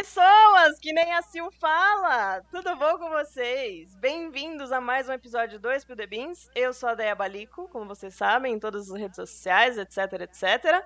[0.00, 2.40] pessoas, que nem a Sil fala!
[2.50, 3.94] Tudo bom com vocês?
[3.96, 6.48] Bem-vindos a mais um episódio 2 Spill The Beans.
[6.54, 10.82] Eu sou a Deia Balico, como vocês sabem, em todas as redes sociais, etc, etc.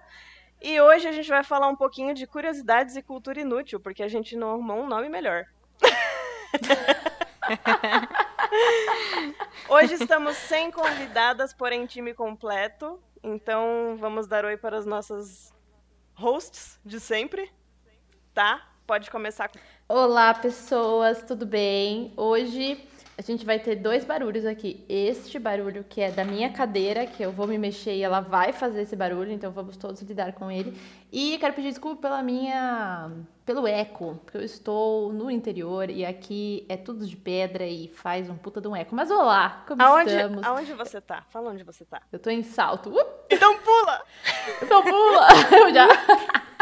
[0.61, 4.09] E hoje a gente vai falar um pouquinho de curiosidades e cultura inútil, porque a
[4.09, 5.45] gente não arrumou um nome melhor.
[9.71, 13.01] Hoje estamos sem convidadas, porém time completo.
[13.23, 15.55] Então vamos dar oi para as nossas
[16.17, 17.49] hosts de sempre.
[18.35, 18.74] Tá?
[18.87, 19.51] Pode começar.
[19.89, 22.13] Olá, pessoas, tudo bem?
[22.19, 24.85] Hoje a gente vai ter dois barulhos aqui.
[24.87, 28.53] Este barulho que é da minha cadeira, que eu vou me mexer e ela vai
[28.53, 30.79] fazer esse barulho, então vamos todos lidar com ele.
[31.11, 33.11] E quero pedir desculpa pela minha
[33.47, 38.29] pelo eco, porque eu estou no interior e aqui é tudo de pedra e faz
[38.29, 38.95] um puta de um eco.
[38.95, 40.45] Mas olá, como aonde, estamos?
[40.45, 41.25] Aonde você tá?
[41.31, 42.03] Fala onde você tá.
[42.13, 42.91] Eu tô em salto.
[42.91, 43.07] Uh!
[43.31, 44.03] Então pula!
[44.63, 45.29] Então pula!
[45.59, 45.89] Eu já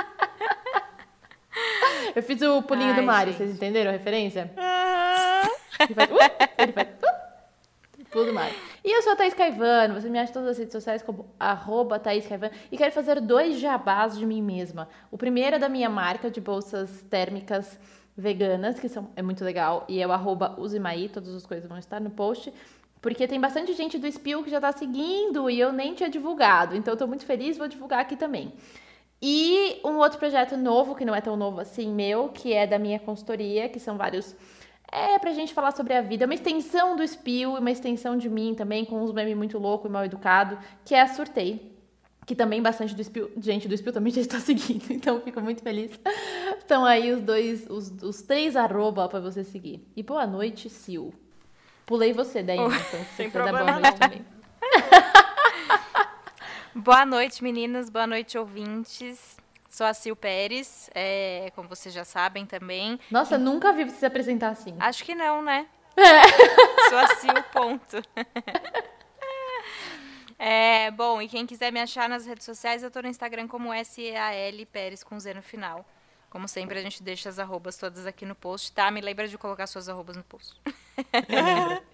[2.17, 3.39] Eu fiz o pulinho Ai, do Mario, gente.
[3.39, 4.51] vocês entenderam a referência?
[4.57, 5.49] Ah,
[5.81, 6.17] Ele faz, uh,
[6.59, 8.55] ele faz uh, pulo do Mario.
[8.85, 11.27] E eu sou a Thaís Caivano, você me acha em todas as redes sociais como
[11.41, 12.53] arroba Thaís Caivano.
[12.71, 14.89] E quero fazer dois jabás de mim mesma.
[15.11, 17.79] O primeiro é da minha marca de bolsas térmicas
[18.17, 21.79] veganas, que são, é muito legal, e é o arroba Uzimaí, todas as coisas vão
[21.79, 22.53] estar no post.
[23.01, 26.77] Porque tem bastante gente do Spill que já tá seguindo e eu nem tinha divulgado.
[26.77, 28.53] Então eu tô muito feliz, vou divulgar aqui também.
[29.23, 32.77] E um outro projeto novo, que não é tão novo assim, meu, que é da
[32.77, 34.35] minha consultoria, que são vários.
[34.91, 36.25] É pra gente falar sobre a vida.
[36.25, 39.59] É uma extensão do Spill e uma extensão de mim também, com uns memes muito
[39.59, 41.71] louco e mal educado, que é a Surtei.
[42.27, 45.63] Que também bastante do Spill, gente do Spill também já está seguindo, então fico muito
[45.63, 45.93] feliz.
[46.59, 49.87] Estão aí os dois, os, os três arroba pra você seguir.
[49.97, 51.15] E boa noite, Sil.
[51.87, 54.25] Pulei você daí, então, se Sem problema boa noite também.
[56.75, 57.91] Boa noite, meninas.
[57.91, 59.37] Boa noite, ouvintes.
[59.69, 62.99] Sou a Sil Pérez, é, como vocês já sabem também.
[63.11, 64.75] Nossa, nunca vi você se apresentar assim.
[64.81, 65.67] Acho que não, né?
[66.89, 67.97] Sou a Sil, ponto.
[70.45, 73.69] É, bom, e quem quiser me achar nas redes sociais, eu tô no Instagram como
[73.73, 75.87] SAL Pérez com Z no final.
[76.29, 78.91] Como sempre, a gente deixa as arrobas todas aqui no post, tá?
[78.91, 80.61] Me lembra de colocar suas arrobas no post.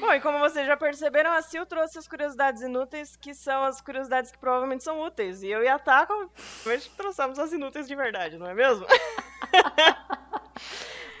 [0.00, 3.80] Bom, e como vocês já perceberam, a Sil trouxe as curiosidades inúteis, que são as
[3.80, 5.42] curiosidades que provavelmente são úteis.
[5.42, 6.30] E eu e a Taco,
[6.66, 8.86] hoje trouxemos as inúteis de verdade, não é mesmo?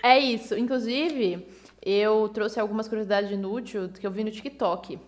[0.02, 0.56] É isso.
[0.56, 1.48] Inclusive,
[1.84, 4.98] eu trouxe algumas curiosidades inúteis que eu vi no TikTok.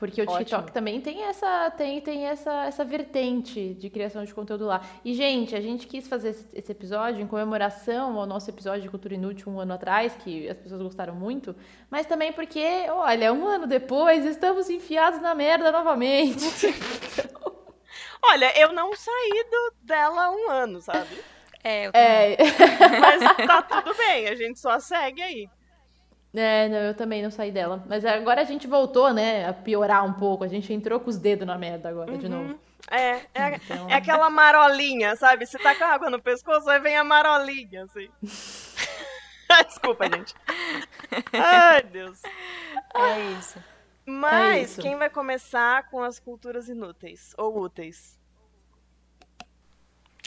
[0.00, 0.70] Porque o TikTok Ótimo.
[0.72, 4.80] também tem essa tem, tem essa, essa vertente de criação de conteúdo lá.
[5.04, 8.88] E, gente, a gente quis fazer esse, esse episódio em comemoração ao nosso episódio de
[8.88, 11.54] Cultura Inútil um ano atrás, que as pessoas gostaram muito,
[11.90, 16.46] mas também porque, olha, um ano depois estamos enfiados na merda novamente.
[18.22, 21.08] Olha, eu não saí do, dela um ano, sabe?
[21.64, 22.08] É, eu também.
[22.08, 22.36] É,
[23.00, 25.48] Mas tá tudo bem, a gente só segue aí.
[26.32, 27.84] É, não, eu também não saí dela.
[27.88, 30.44] Mas agora a gente voltou, né, a piorar um pouco.
[30.44, 32.58] A gente entrou com os dedos na merda agora, de novo.
[32.90, 35.44] É, é, Então- é aquela marolinha, sabe?
[35.46, 38.08] Você tá com a água no pescoço, aí vem a marolinha, assim.
[39.66, 40.34] Desculpa, gente.
[41.32, 42.22] Ai, Deus.
[42.94, 43.58] É isso.
[44.06, 44.80] Mas isso.
[44.82, 48.18] quem vai começar com as culturas inúteis ou úteis?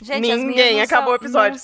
[0.02, 1.60] Gente, Ninguém, acabou o são- episódio.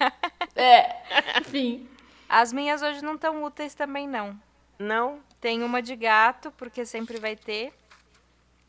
[0.00, 0.12] não
[0.56, 1.88] É, enfim.
[2.28, 4.38] As minhas hoje não estão úteis também, não.
[4.78, 5.20] Não?
[5.40, 7.72] Tem uma de gato, porque sempre vai ter.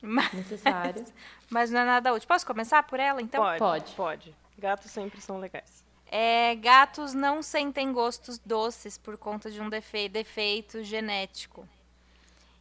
[0.02, 1.06] Mas, Necessário.
[1.50, 2.28] mas não é nada útil.
[2.28, 3.44] Posso começar por ela, então?
[3.44, 3.96] pode, pode.
[3.96, 4.36] Pode.
[4.58, 5.84] Gatos sempre são legais.
[6.12, 11.68] É, gatos não sentem gostos doces por conta de um defe- defeito genético.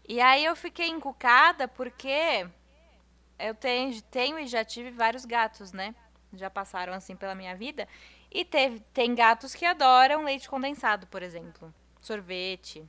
[0.07, 2.47] E aí eu fiquei encucada porque
[3.39, 5.95] eu tenho, tenho e já tive vários gatos, né?
[6.35, 7.89] Já passaram assim pela minha vida.
[8.31, 11.73] E teve, tem gatos que adoram leite condensado, por exemplo.
[12.01, 12.85] Sorvete.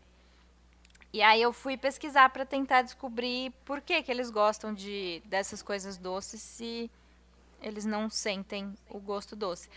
[1.12, 5.62] E aí eu fui pesquisar para tentar descobrir por que, que eles gostam de dessas
[5.62, 6.92] coisas doces se
[7.62, 9.70] eles não sentem o gosto doce.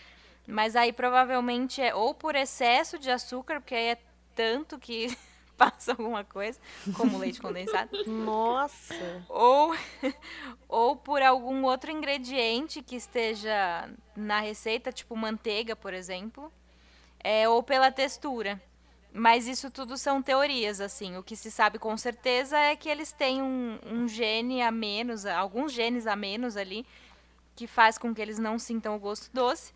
[0.45, 3.97] Mas aí provavelmente é ou por excesso de açúcar, porque aí é
[4.35, 5.17] tanto que
[5.57, 6.59] passa alguma coisa,
[6.95, 9.23] como leite condensado, Nossa.
[9.29, 9.75] ou,
[10.67, 16.51] ou por algum outro ingrediente que esteja na receita, tipo manteiga, por exemplo,
[17.19, 18.61] é, ou pela textura.
[19.15, 21.17] Mas isso tudo são teorias, assim.
[21.17, 25.23] O que se sabe com certeza é que eles têm um, um gene a menos,
[25.23, 26.83] alguns genes a menos ali,
[27.55, 29.71] que faz com que eles não sintam o gosto doce.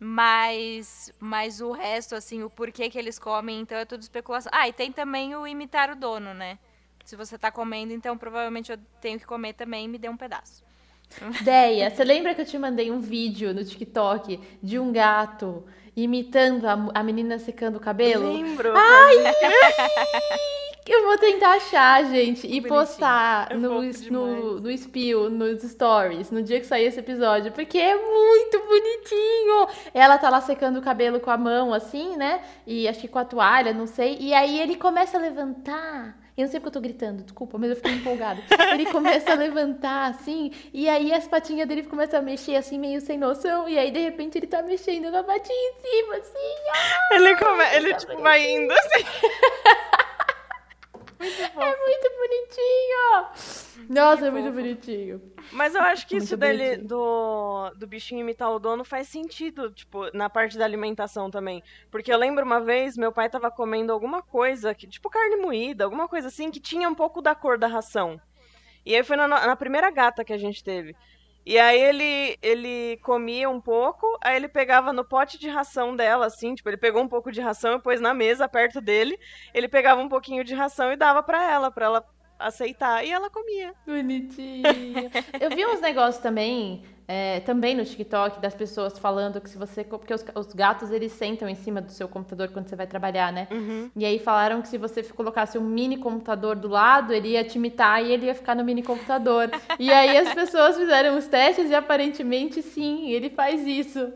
[0.00, 4.50] Mas, mas o resto, assim, o porquê que eles comem, então é tudo especulação.
[4.54, 6.58] Ah, e tem também o imitar o dono, né?
[7.04, 10.16] Se você tá comendo, então provavelmente eu tenho que comer também e me dê um
[10.16, 10.62] pedaço.
[11.42, 15.64] Deia, você lembra que eu te mandei um vídeo no TikTok de um gato
[15.96, 18.30] imitando a, a menina secando o cabelo?
[18.30, 18.74] Lembro.
[18.76, 19.16] Ai,
[20.92, 22.68] eu vou tentar achar, gente, e Bonitinho.
[22.68, 27.78] postar É no, no, no Spill, nos stories, no dia que sair esse episódio, porque
[27.78, 29.68] é muito bonitinho.
[29.92, 32.42] Ela tá lá secando o cabelo com a mão, assim, né?
[32.66, 34.16] E acho que com a toalha, não sei.
[34.20, 36.16] E aí ele começa a levantar.
[36.38, 38.40] Eu não sei porque eu tô gritando, desculpa, mas eu fiquei empolgada.
[38.72, 43.00] Ele começa a levantar, assim, e aí as patinhas dele começam a mexer, assim, meio
[43.00, 43.68] sem noção.
[43.68, 46.54] E aí, de repente, ele tá mexendo com a patinha em cima, assim.
[47.10, 47.64] Ele, come...
[47.74, 49.04] ele tá tipo, vai indo assim.
[51.20, 53.88] É muito bonitinho!
[53.88, 54.56] Nossa, é muito fofo.
[54.56, 55.22] bonitinho.
[55.50, 56.88] Mas eu acho que Muito isso dele, bonitinho.
[56.88, 61.62] do, do bichinho imitar o dono faz sentido, tipo, na parte da alimentação também.
[61.90, 65.84] Porque eu lembro uma vez, meu pai tava comendo alguma coisa, que, tipo carne moída,
[65.84, 68.20] alguma coisa assim, que tinha um pouco da cor da ração.
[68.84, 70.94] E aí foi na, na primeira gata que a gente teve.
[71.48, 76.26] E aí ele, ele comia um pouco, aí ele pegava no pote de ração dela,
[76.26, 79.18] assim, tipo, ele pegou um pouco de ração e pôs na mesa perto dele.
[79.54, 82.04] Ele pegava um pouquinho de ração e dava pra ela, pra ela
[82.38, 83.02] aceitar.
[83.02, 83.72] E ela comia.
[83.86, 85.10] Bonitinho.
[85.40, 89.82] Eu vi uns negócios também, é, também no TikTok, das pessoas falando que se você.
[89.82, 93.32] Porque os, os gatos eles sentam em cima do seu computador quando você vai trabalhar,
[93.32, 93.48] né?
[93.50, 93.90] Uhum.
[93.96, 97.56] E aí falaram que se você colocasse um mini computador do lado, ele ia te
[97.56, 99.50] imitar e ele ia ficar no mini computador.
[99.80, 104.12] e aí as pessoas fizeram os testes e aparentemente sim, ele faz isso.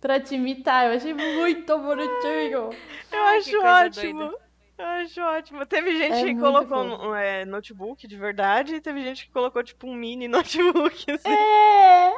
[0.00, 0.86] Pra te imitar.
[0.86, 2.70] Eu achei muito bonitinho.
[3.12, 4.18] Eu Ai, acho ótimo.
[4.18, 4.42] doida.
[4.78, 5.66] Eu acho ótimo.
[5.66, 9.62] Teve gente É que colocou um, é, notebook de verdade e teve gente que colocou,
[9.62, 11.28] tipo, um mini notebook, assim.
[11.28, 12.12] É!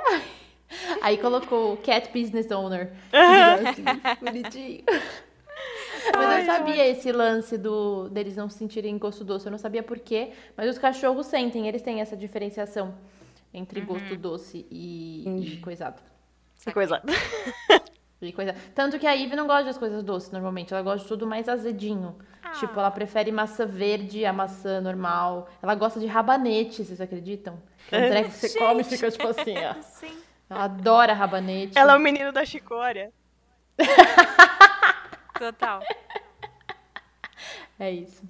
[1.03, 2.93] Aí colocou Cat Business Owner.
[3.13, 3.85] Assim,
[4.21, 4.83] bonitinho.
[6.17, 9.47] Mas Ai, eu sabia esse lance do deles não sentirem gosto doce.
[9.47, 12.95] Eu não sabia por quê, mas os cachorros sentem, eles têm essa diferenciação
[13.53, 16.03] entre gosto doce e, e coisado.
[16.63, 17.01] Que coisa.
[18.21, 18.55] E coisa.
[18.75, 21.49] Tanto que a Ivy não gosta das coisas doces normalmente, ela gosta de tudo mais
[21.49, 22.17] azedinho.
[22.59, 25.49] Tipo, ela prefere maçã verde a maçã normal.
[25.61, 27.61] Ela gosta de rabanete, vocês acreditam?
[27.89, 29.75] Que é um treco que você come e fica tipo assim, ó.
[29.83, 30.17] Sim.
[30.49, 31.77] Ela adora rabanete.
[31.77, 33.13] Ela é o menino da chicória.
[35.39, 35.81] Total.
[37.79, 38.23] É isso.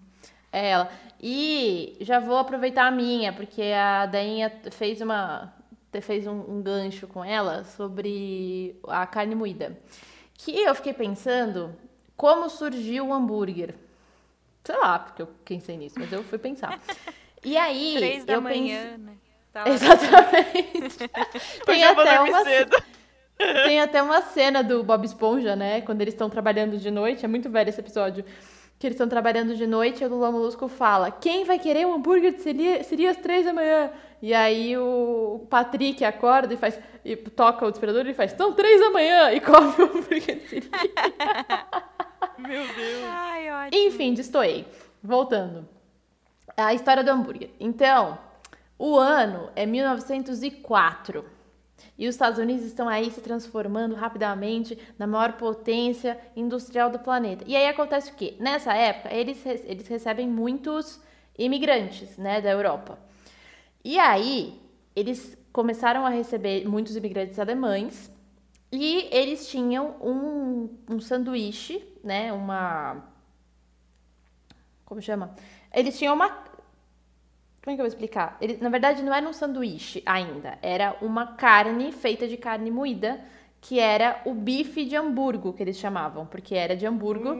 [0.51, 0.91] É ela.
[1.21, 5.53] E já vou aproveitar a minha, porque a Dainha fez uma
[6.01, 9.79] fez um, um gancho com ela sobre a carne moída.
[10.35, 11.75] Que eu fiquei pensando
[12.17, 13.75] como surgiu o hambúrguer.
[14.65, 16.81] Sei lá, porque eu pensei nisso, mas eu fui pensar.
[17.45, 19.15] E aí, Três da eu manhã, né?
[19.55, 19.69] Tá.
[19.69, 20.99] Exatamente.
[21.65, 22.77] Tem até uma cedo.
[23.67, 25.81] tem até uma cena do Bob Esponja, né?
[25.81, 27.25] Quando eles estão trabalhando de noite.
[27.25, 28.25] É muito velho esse episódio.
[28.85, 31.95] Que eles estão trabalhando de noite e o Lula Molusco fala: Quem vai querer um
[31.95, 33.91] hambúrguer de seria, seria às três da manhã?
[34.21, 36.79] E aí o Patrick acorda e faz.
[37.03, 39.33] E toca o desesperador e faz: Estão três da manhã!
[39.33, 40.69] E come o hambúrguer de seria.
[42.37, 43.05] Meu Deus.
[43.07, 43.83] Ai, ótimo.
[43.85, 44.67] Enfim, destoei.
[45.03, 45.67] Voltando.
[46.55, 47.53] A história do hambúrguer.
[47.59, 48.19] Então,
[48.79, 51.25] o ano é 1904.
[51.97, 57.45] E os Estados Unidos estão aí se transformando rapidamente na maior potência industrial do planeta.
[57.47, 58.37] E aí acontece o quê?
[58.41, 61.01] Nessa época, eles, eles recebem muitos
[61.39, 62.99] imigrantes, né, da Europa.
[63.85, 64.61] E aí,
[64.97, 68.11] eles começaram a receber muitos imigrantes alemães
[68.73, 73.05] e eles tinham um, um sanduíche, né, uma...
[74.85, 75.35] Como chama?
[75.73, 76.44] Eles tinham uma...
[77.65, 78.37] Como é que eu vou explicar?
[78.43, 80.59] Ele, na verdade, não era um sanduíche ainda.
[80.61, 83.19] Era uma carne feita de carne moída,
[83.59, 86.27] que era o bife de Hamburgo, que eles chamavam.
[86.27, 87.39] Porque era de Hamburgo,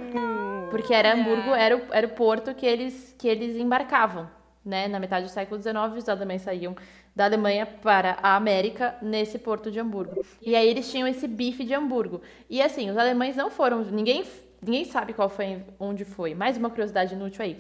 [0.71, 4.27] porque era Hamburgo, era o, era o porto que eles, que eles embarcavam.
[4.65, 4.89] Né?
[4.89, 6.75] Na metade do século XIX, os alemães saíam
[7.15, 10.25] da Alemanha para a América nesse porto de Hamburgo.
[10.41, 12.23] E aí eles tinham esse bife de Hamburgo.
[12.49, 13.85] E assim, os alemães não foram.
[13.85, 14.25] Ninguém,
[14.63, 16.35] ninguém sabe qual foi, onde foi.
[16.35, 17.59] Mais uma curiosidade inútil aí.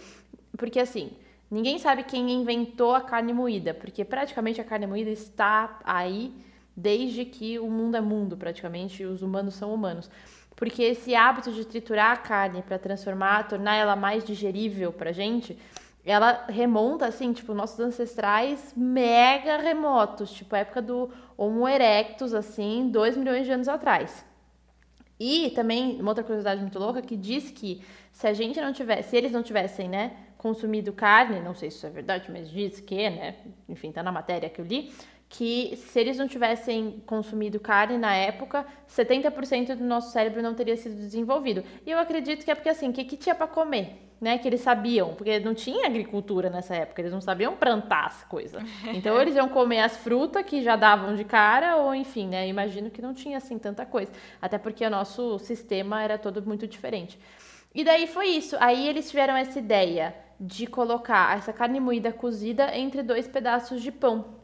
[0.56, 1.10] Porque assim,
[1.54, 3.72] ninguém sabe quem inventou a carne moída.
[3.72, 6.34] Porque praticamente a carne moída está aí
[6.76, 10.10] desde que o mundo é mundo, praticamente, os humanos são humanos.
[10.56, 15.56] Porque esse hábito de triturar a carne para transformar, tornar ela mais digerível pra gente,
[16.04, 23.16] ela remonta, assim, tipo, nossos ancestrais mega remotos, tipo, época do Homo erectus, assim, dois
[23.16, 24.24] milhões de anos atrás.
[25.18, 27.82] E também, uma outra curiosidade muito louca, que diz que
[28.12, 30.12] se a gente não tivesse, se eles não tivessem, né,
[30.44, 33.36] consumido carne, não sei se isso é verdade, mas diz que, né,
[33.66, 34.92] enfim, tá na matéria que eu li,
[35.26, 40.76] que se eles não tivessem consumido carne na época, 70% do nosso cérebro não teria
[40.76, 41.64] sido desenvolvido.
[41.86, 44.02] E eu acredito que é porque, assim, o que, que tinha para comer?
[44.20, 48.24] né, que eles sabiam, porque não tinha agricultura nessa época, eles não sabiam plantar as
[48.24, 48.62] coisas.
[48.94, 52.90] Então eles iam comer as frutas que já davam de cara, ou enfim, né, imagino
[52.90, 57.18] que não tinha assim tanta coisa, até porque o nosso sistema era todo muito diferente.
[57.74, 62.76] E daí foi isso, aí eles tiveram essa ideia de colocar essa carne moída cozida
[62.76, 64.36] entre dois pedaços de pão.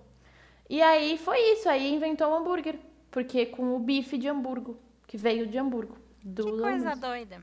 [0.69, 2.77] E aí foi isso, aí inventou o hambúrguer,
[3.11, 5.97] porque com o bife de Hamburgo, que veio de Hamburgo.
[6.23, 7.43] Do Que coisa doida.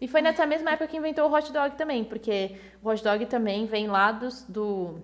[0.00, 3.26] e foi nessa mesma época que inventou o hot dog também, porque o hot dog
[3.26, 5.00] também vem lá dos, do.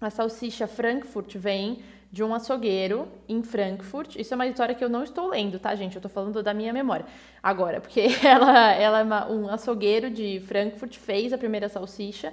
[0.00, 4.16] A salsicha Frankfurt vem de um açougueiro em Frankfurt.
[4.16, 5.96] Isso é uma história que eu não estou lendo, tá, gente?
[5.96, 7.06] Eu tô falando da minha memória.
[7.42, 12.32] Agora, porque ela, ela é uma- um açougueiro de Frankfurt, fez a primeira salsicha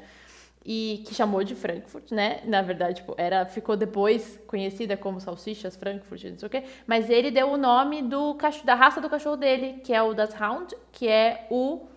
[0.65, 2.41] e que chamou de Frankfurt, né?
[2.45, 6.63] Na verdade, tipo, era, ficou depois conhecida como salsichas Frankfurt, não sei o quê.
[6.86, 10.13] Mas ele deu o nome do cach- da raça do cachorro dele, que é o
[10.13, 11.88] das Hound, que é o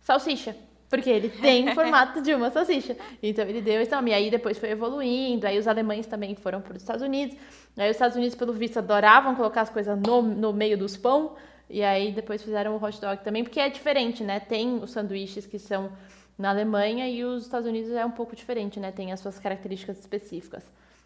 [0.00, 0.56] salsicha.
[0.88, 2.96] Porque ele tem formato de uma salsicha.
[3.22, 4.10] Então ele deu esse nome.
[4.10, 5.46] E aí depois foi evoluindo.
[5.46, 7.36] Aí os alemães também foram para os Estados Unidos.
[7.76, 11.36] Aí os Estados Unidos, pelo visto, adoravam colocar as coisas no, no meio dos pão.
[11.68, 14.40] E aí depois fizeram o hot dog também, porque é diferente, né?
[14.40, 15.92] Tem os sanduíches que são
[16.38, 18.90] na Alemanha e os Estados Unidos é um pouco diferente, né?
[18.90, 20.64] Tem as suas características específicas.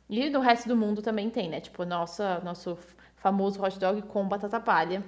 [0.09, 1.61] E no resto do mundo também tem, né?
[1.61, 2.79] Tipo, nossa, nosso
[3.17, 5.03] famoso hot dog com batata palha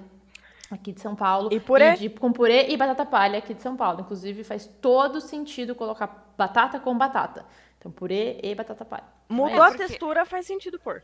[0.75, 1.49] aqui de São Paulo.
[1.51, 1.93] E purê?
[1.95, 4.01] de- com purê e batata palha aqui de São Paulo.
[4.01, 7.45] Inclusive, faz todo sentido colocar batata com batata.
[7.79, 9.03] Então, purê e batata palha.
[9.29, 11.03] Mudou É, a porque- textura, faz sentido pôr.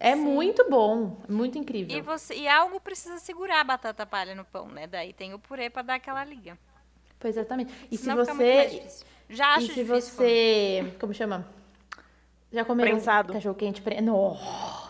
[0.00, 1.96] É muito bom, muito incrível.
[1.96, 4.86] E, você, e algo precisa segurar a batata palha no pão, né?
[4.86, 6.58] Daí tem o purê pra dar aquela liga.
[7.20, 7.72] Pois exatamente.
[7.90, 8.82] E Senão se você.
[9.28, 10.96] Já acho E se difícil você.
[10.98, 11.46] Como chama?
[12.52, 13.32] Já comeram Prensado.
[13.32, 13.80] cachorro quente?
[13.80, 14.00] Pre...
[14.00, 14.81] Nossa!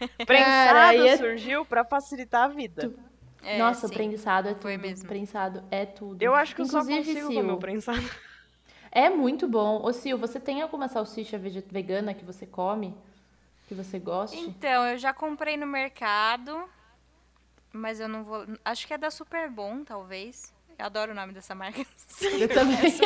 [0.26, 2.92] Prensado aí é- surgiu pra facilitar a vida.
[3.42, 3.94] É, Nossa, o sim.
[3.94, 4.62] prensado é tudo.
[4.62, 5.06] Foi mesmo.
[5.08, 6.20] Prensado é tudo.
[6.20, 8.10] Eu acho que eu só Inclusive, consigo Sil, comer o prensado.
[8.90, 9.80] É muito bom.
[9.84, 12.96] Ô, Sil, você tem alguma salsicha vegana que você come?
[13.68, 14.36] Que você goste?
[14.38, 16.64] Então, eu já comprei no mercado,
[17.72, 18.46] mas eu não vou.
[18.64, 20.52] Acho que é da Super Bom, talvez.
[20.78, 21.84] Eu adoro o nome dessa marca.
[22.22, 22.78] Eu também.
[22.86, 23.02] Isso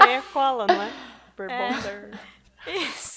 [0.00, 0.90] aí é cola, não é?
[1.30, 1.68] Super É.
[1.72, 2.20] Bonder.
[2.66, 3.15] Isso.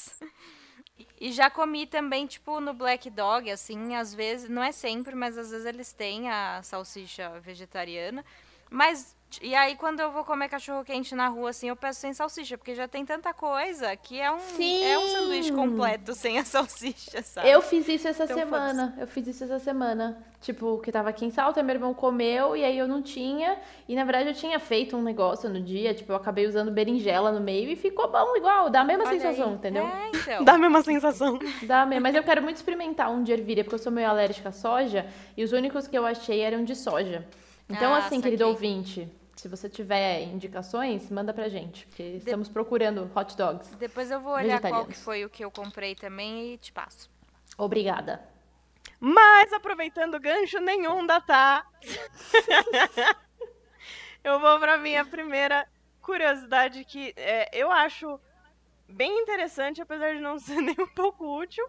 [1.19, 5.37] E já comi também, tipo, no Black Dog, assim, às vezes, não é sempre, mas
[5.37, 8.23] às vezes eles têm a salsicha vegetariana.
[8.69, 12.13] Mas, e aí quando eu vou comer cachorro quente na rua, assim, eu peço sem
[12.13, 15.55] salsicha, porque já tem tanta coisa que é um, é um sanduíche Sim.
[15.55, 17.49] completo sem a salsicha, sabe?
[17.49, 18.95] Eu fiz isso essa Então, semana.
[18.97, 20.17] Eu fiz isso essa semana.
[20.41, 23.57] Tipo, que tava aqui em Salta, meu irmão comeu e aí eu não tinha.
[23.89, 27.29] E na verdade eu tinha feito um negócio no dia, tipo, eu acabei usando berinjela
[27.31, 29.53] no meio e ficou bom igual, dá a mesma Olha sensação, aí.
[29.55, 29.83] entendeu?
[29.85, 30.43] É, então.
[30.45, 31.37] Dá a mesma sensação.
[31.63, 32.03] Dá mesmo.
[32.03, 35.05] Mas eu quero muito experimentar um de ervilha, porque eu sou meio alérgica à soja
[35.35, 37.27] e os únicos que eu achei eram de soja.
[37.69, 38.69] Então, Ah, assim, querido saquei.
[38.69, 43.73] ouvinte, se você tiver indicações, manda pra gente, porque estamos procurando hot dogs.
[43.77, 47.09] Depois eu vou olhar qual que foi o que eu comprei também e te passo.
[47.57, 48.21] Obrigada.
[48.99, 51.65] Mas aproveitando gancho nenhum da Tá,
[54.25, 55.65] eu vou pra minha primeira
[56.01, 58.19] curiosidade que é, eu acho
[58.89, 61.65] bem interessante, apesar de não ser nem um pouco útil.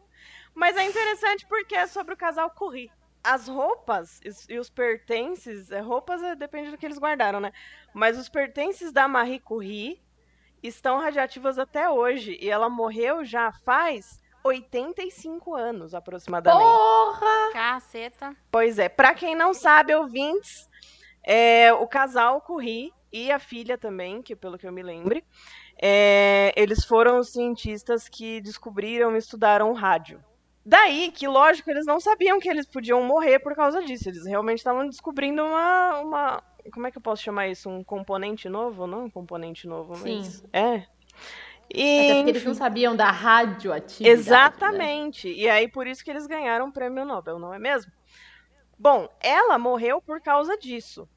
[0.53, 2.91] Mas é interessante porque é sobre o casal Curry.
[3.23, 7.53] As roupas e- os pertences, é, roupas é, depende do que eles guardaram, né?
[7.93, 10.01] Mas os pertences da Marie Curie
[10.63, 12.39] estão radioativos até hoje.
[12.41, 16.63] E ela morreu já faz 85 anos, aproximadamente.
[16.63, 17.53] Porra!
[17.53, 18.35] Caceta.
[18.51, 20.69] Pois é, pra quem não sabe, ouvintes,
[21.23, 25.25] é, o casal Curie e a filha também, que pelo que eu me lembre,
[25.81, 30.23] é, eles foram os cientistas que descobriram e estudaram o rádio.
[30.71, 34.09] Daí que, lógico, eles não sabiam que eles podiam morrer por causa disso.
[34.09, 36.43] Eles realmente estavam descobrindo uma, uma.
[36.73, 37.69] Como é que eu posso chamar isso?
[37.69, 38.87] Um componente novo?
[38.87, 40.27] Não um componente novo, mas.
[40.27, 40.43] Sim.
[40.53, 40.87] É.
[41.75, 44.15] E, Até porque eles não sabiam da radioatividade.
[44.15, 44.21] né?
[44.21, 45.29] Exatamente.
[45.29, 47.91] E aí por isso que eles ganharam o prêmio Nobel, não é mesmo?
[48.79, 51.09] Bom, ela morreu por causa disso.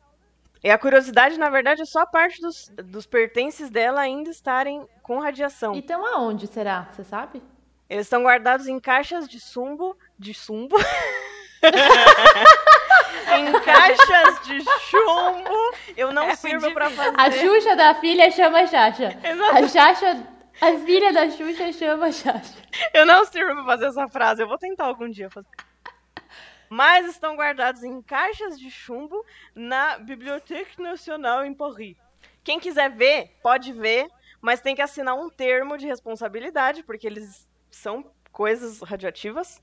[0.64, 4.84] E a curiosidade, na verdade, é só a parte dos, dos pertences dela ainda estarem
[5.04, 5.76] com radiação.
[5.76, 6.90] Então aonde será?
[6.92, 7.40] Você sabe?
[7.90, 9.98] Eles estão guardados em caixas de sumbo.
[10.18, 10.76] De sumbo?
[13.38, 15.74] em caixas de chumbo.
[15.96, 17.16] Eu não É sirvo pra fazer.
[17.20, 19.18] A Xuxa da filha chama a Xaxa.
[19.24, 19.58] Exato.
[19.58, 20.28] A Xaxa.
[20.62, 22.56] A filha da Xuxa chama a Xaxa.
[22.94, 24.42] Eu não sirvo pra fazer essa frase.
[24.42, 25.48] Eu vou tentar algum dia fazer.
[26.70, 29.24] Mas estão guardados em caixas de chumbo
[29.54, 31.96] na Bibliothèque Nationale em Paris.
[32.44, 34.08] Quem quiser ver, pode ver,
[34.42, 39.62] mas tem que assinar um termo de responsabilidade, porque eles são coisas radioativas.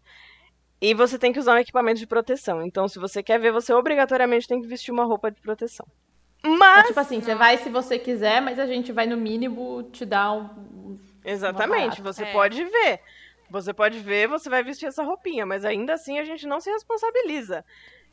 [0.81, 2.62] E você tem que usar um equipamento de proteção.
[2.62, 5.87] Então, se você quer ver, você obrigatoriamente tem que vestir uma roupa de proteção.
[6.43, 6.87] Mas.
[6.87, 10.33] tipo assim, você vai se você quiser, mas a gente vai no mínimo te dar
[10.33, 10.99] um.
[11.23, 12.33] Exatamente, você É.
[12.33, 13.00] pode ver.
[13.50, 16.71] Você pode ver, você vai vestir essa roupinha, mas ainda assim a gente não se
[16.71, 17.64] responsabiliza.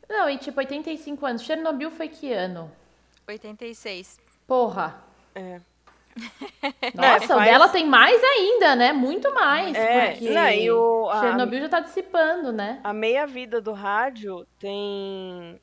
[0.08, 1.42] Não, e tipo, 85 anos.
[1.42, 2.70] Chernobyl foi que ano?
[3.26, 4.18] 86.
[4.46, 5.02] Porra.
[5.34, 5.60] É.
[6.94, 8.92] Nossa, o faz- dela tem mais ainda, né?
[8.92, 9.74] Muito mais.
[9.76, 12.80] É, porque não, e o- a- Chernobyl já tá dissipando, né?
[12.84, 15.60] A meia-vida do rádio tem.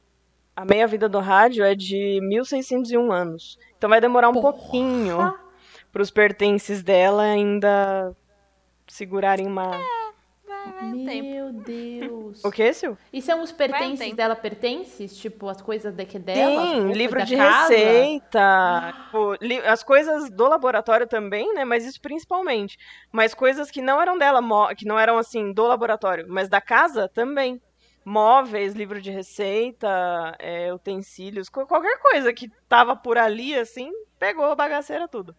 [0.55, 3.57] A meia-vida do rádio é de 1601 anos.
[3.77, 4.53] Então vai demorar um Porra.
[4.53, 5.17] pouquinho
[5.91, 8.15] para os pertences dela ainda
[8.87, 9.71] segurarem uma.
[10.75, 11.29] Vai um tempo.
[11.29, 12.43] Meu Deus.
[12.43, 12.97] O que, Sil?
[13.13, 14.15] E são os um pertences tempo.
[14.15, 15.17] dela pertences?
[15.17, 16.65] Tipo, as coisas daqui dela?
[16.77, 17.73] roupas livro de casa?
[17.73, 21.63] receita, tipo, li- as coisas do laboratório também, né?
[21.63, 22.77] Mas isso principalmente.
[23.11, 24.41] Mas coisas que não eram dela,
[24.75, 27.61] que não eram assim do laboratório, mas da casa também.
[28.03, 29.87] Móveis, livro de receita,
[30.37, 35.35] é, utensílios, co- qualquer coisa que tava por ali, assim, pegou a bagaceira tudo.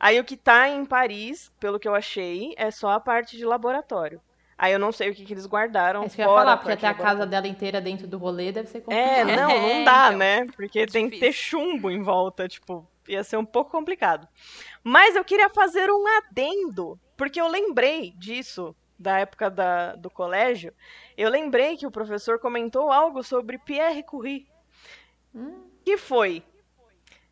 [0.00, 3.44] Aí o que tá em Paris, pelo que eu achei, é só a parte de
[3.44, 4.18] laboratório.
[4.58, 6.56] Aí eu não sei o que, que eles guardaram É isso que eu ia falar,
[6.56, 9.26] porque até a casa dela inteira dentro do rolê deve ser É, complicado.
[9.26, 10.18] não, não É, dá, então.
[10.18, 10.46] né?
[10.46, 14.26] Porque É tem que ter chumbo em volta, tipo, ia ser um pouco complicado.
[14.82, 20.72] Mas eu queria fazer um adendo, porque eu lembrei disso da época da, do colégio.
[21.16, 24.46] Eu lembrei que o professor comentou algo sobre Pierre Curie.
[25.34, 25.70] Hum.
[25.84, 26.42] Que foi,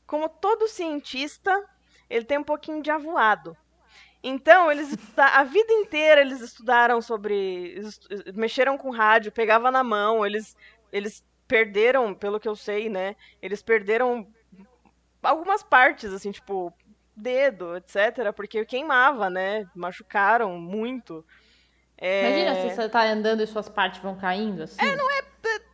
[0.06, 1.52] como todo cientista,
[2.08, 3.56] ele tem um pouquinho de avoado.
[4.26, 7.78] Então, eles a vida inteira eles estudaram sobre.
[8.34, 10.56] mexeram com rádio, pegava na mão, eles,
[10.90, 13.16] eles perderam, pelo que eu sei, né?
[13.42, 14.26] Eles perderam
[15.22, 16.72] algumas partes, assim, tipo,
[17.14, 19.66] dedo, etc., porque queimava, né?
[19.74, 21.22] Machucaram muito.
[21.98, 24.80] É, Imagina se você tá andando e suas partes vão caindo assim.
[24.80, 25.22] É, não é?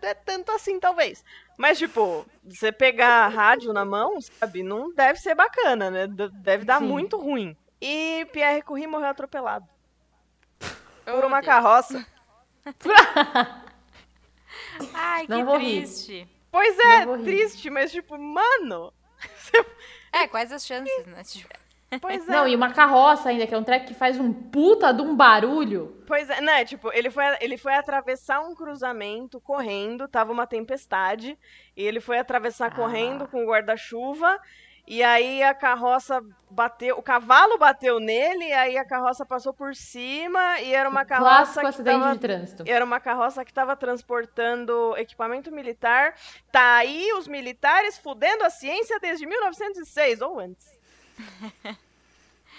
[0.02, 1.24] é tanto assim, talvez.
[1.56, 6.08] Mas, tipo, você pegar rádio na mão, sabe, não deve ser bacana, né?
[6.42, 6.88] Deve dar Sim.
[6.88, 7.56] muito ruim.
[7.80, 9.66] E Pierre Curie morreu atropelado
[11.04, 11.46] por Oh, uma Deus.
[11.46, 12.06] carroça.
[14.94, 15.80] Ai, que Não rir.
[15.82, 16.28] triste.
[16.52, 18.92] Pois é, triste, mas, tipo, mano.
[20.12, 21.22] É, quais as chances, né?
[21.22, 21.48] Tipo,
[22.00, 22.32] Pois é.
[22.32, 25.14] Não, e uma carroça ainda, que é um treco que faz um puta de um
[25.14, 26.02] barulho.
[26.06, 26.64] Pois é, né?
[26.64, 31.38] Tipo, ele foi, ele foi atravessar um cruzamento correndo, tava uma tempestade,
[31.76, 32.74] e ele foi atravessar Ah.
[32.74, 34.36] correndo com o guarda-chuva,
[34.90, 39.72] e aí a carroça bateu, o cavalo bateu nele, e aí a carroça passou por
[39.72, 42.64] cima, e era uma carroça Clássico que acidente tava, de trânsito.
[42.66, 46.16] era uma carroça que estava transportando equipamento militar.
[46.50, 50.66] Tá aí os militares fudendo a ciência desde 1906, ou antes.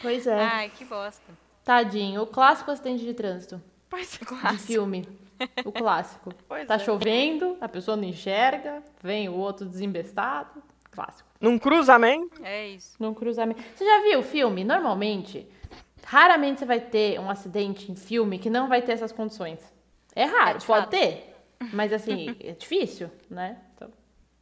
[0.02, 0.34] Pois é.
[0.34, 1.32] ai, que bosta.
[1.64, 2.24] Tadinho.
[2.24, 3.62] O clássico acidente de trânsito.
[3.88, 4.52] Pois é.
[4.52, 5.08] De filme.
[5.66, 6.32] O clássico.
[6.48, 6.80] Pois tá é.
[6.80, 10.62] chovendo, a pessoa não enxerga, vem o outro desembestado.
[10.92, 11.30] Clássico.
[11.40, 12.42] Num cruzamento.
[12.44, 12.96] É isso.
[13.00, 13.62] Num cruzamento.
[13.76, 14.64] Você já viu o filme?
[14.64, 15.48] Normalmente,
[16.04, 19.60] raramente você vai ter um acidente em filme que não vai ter essas condições.
[20.16, 20.90] É raro, É, de pode fato.
[20.90, 21.36] ter,
[21.74, 23.58] mas assim, é difícil, né?
[23.76, 23.90] Então,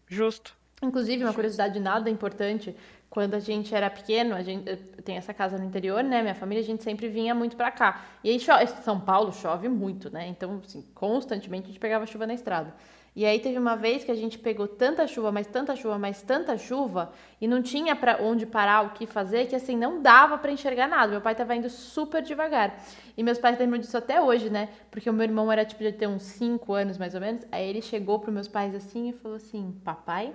[0.08, 0.58] Justo.
[0.82, 2.76] Inclusive, uma curiosidade nada importante,
[3.10, 6.22] quando a gente era pequeno, a gente tenho essa casa no interior, né?
[6.22, 8.02] Minha família, a gente sempre vinha muito pra cá.
[8.24, 8.40] E aí,
[8.84, 10.28] São Paulo chove muito, né?
[10.28, 12.74] Então, assim, constantemente a gente pegava chuva na estrada.
[13.16, 16.22] E aí teve uma vez que a gente pegou tanta chuva, mas tanta chuva, mas
[16.22, 20.38] tanta chuva, e não tinha para onde parar, o que fazer, que assim, não dava
[20.38, 21.12] pra enxergar nada.
[21.12, 22.82] Meu pai tava indo super devagar.
[23.18, 24.70] E meus pais lembram disso até hoje, né?
[24.92, 27.46] Porque o meu irmão era tipo de ter uns 5 anos mais ou menos.
[27.52, 30.34] Aí ele chegou pros meus pais assim e falou assim: Papai,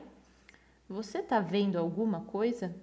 [0.89, 2.75] você tá vendo alguma coisa?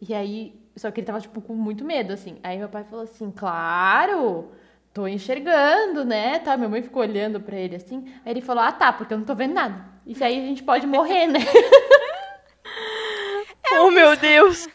[0.00, 2.38] E aí, só que ele tava, tipo, com muito medo, assim.
[2.42, 4.48] Aí meu pai falou assim, claro,
[4.98, 6.40] tô enxergando, né?
[6.40, 8.12] Tá, minha mãe ficou olhando pra ele, assim.
[8.26, 9.84] Aí ele falou, ah, tá, porque eu não tô vendo nada.
[10.04, 11.38] Isso aí a gente pode morrer, né?
[13.80, 14.66] oh, meu Deus!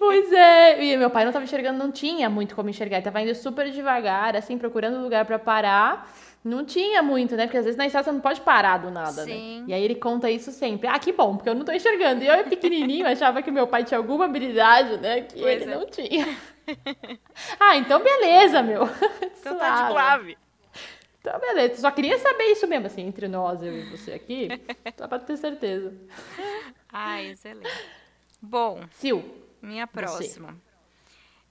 [0.00, 0.82] pois é.
[0.82, 2.96] E meu pai não tava enxergando, não tinha muito como enxergar.
[2.96, 6.12] Ele tava indo super devagar, assim, procurando lugar pra parar.
[6.42, 7.44] Não tinha muito, né?
[7.44, 9.60] Porque às vezes na estrada você não pode parar do nada, Sim.
[9.60, 9.64] né?
[9.68, 10.88] E aí ele conta isso sempre.
[10.88, 12.24] Ah, que bom, porque eu não tô enxergando.
[12.24, 15.20] E eu, pequenininho, achava que meu pai tinha alguma habilidade, né?
[15.22, 15.74] Que Pois ele é.
[15.74, 16.26] não tinha.
[17.60, 18.88] ah, então beleza, meu.
[19.40, 20.38] Então tá de suave.
[21.20, 21.80] Então beleza.
[21.80, 24.48] Só queria saber isso mesmo, assim, entre nós, eu e você aqui.
[24.98, 25.94] Só pra ter certeza.
[26.92, 27.70] Ai, excelente.
[28.40, 29.20] Bom, Sil,
[29.62, 30.56] minha próxima.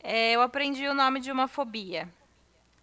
[0.04, 2.08] É, eu aprendi o nome de uma fobia.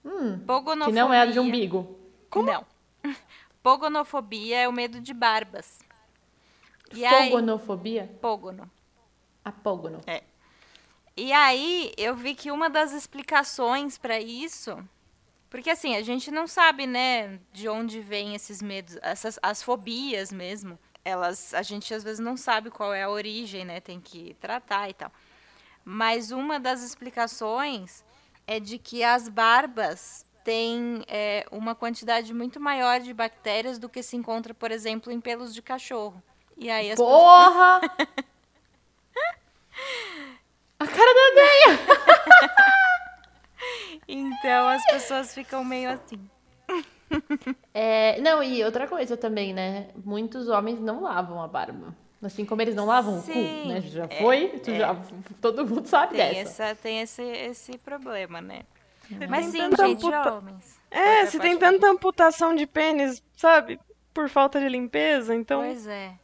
[0.07, 0.87] Hum, Pogonofobia.
[0.87, 1.99] que não é a de umbigo.
[2.35, 2.65] Não.
[3.63, 5.81] Pogonofobia é o medo de barbas.
[6.95, 8.11] E aí, Fogonofobia?
[8.21, 8.71] pogono.
[9.45, 10.01] Apógono.
[11.17, 14.77] E aí, eu vi que uma das explicações para isso,
[15.51, 20.31] porque assim, a gente não sabe, né, de onde vêm esses medos, essas as fobias
[20.33, 20.79] mesmo.
[21.05, 23.81] elas, a gente às vezes não sabe qual é a origem, né?
[23.81, 25.11] Tem que tratar e tal.
[25.85, 28.05] Mas uma das explicações
[28.47, 34.03] é de que as barbas têm é, uma quantidade muito maior de bactérias do que
[34.03, 36.23] se encontra, por exemplo, em pelos de cachorro.
[36.57, 37.81] E aí as Porra!
[40.79, 41.79] A cara da Deia!
[44.09, 46.31] Então as pessoas ficam meio assim.
[47.75, 49.89] É, não, e outra coisa também, né?
[50.05, 51.93] Muitos homens não lavam a barba.
[52.23, 53.81] Assim como eles não lavam Sim, o cu, né?
[53.83, 54.49] Já é, foi?
[54.61, 54.95] Tu já,
[55.41, 56.49] todo mundo sabe Tem, dessa.
[56.49, 58.63] essa, tem esse, esse problema, né?
[59.09, 60.79] Você Mas tem sim, tanta gente, amputa- homens.
[60.91, 63.79] É, se tem tanta amputação de pênis, sabe?
[64.15, 65.61] Por falta de limpeza, então.
[65.61, 66.15] Pois é.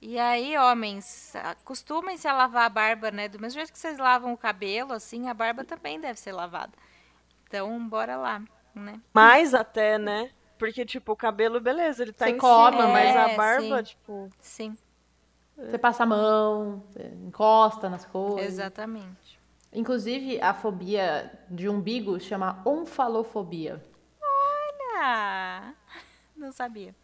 [0.00, 3.28] E aí, homens, acostumem-se a lavar a barba, né?
[3.28, 6.72] Do mesmo jeito que vocês lavam o cabelo, assim, a barba também deve ser lavada.
[7.46, 8.42] Então, bora lá,
[8.74, 9.00] né?
[9.12, 10.30] Mais até, né?
[10.58, 13.82] Porque, tipo, o cabelo, beleza, ele tá Você em come, cima, mas a é, barba,
[13.82, 13.82] sim.
[13.82, 14.30] tipo.
[14.40, 14.76] Sim,
[15.56, 16.84] Você passa a mão,
[17.24, 18.52] encosta nas coisas.
[18.52, 19.38] exatamente.
[19.72, 23.82] Inclusive, a fobia de umbigo chama onfalofobia.
[24.98, 25.72] Ah,
[26.36, 26.94] não sabia.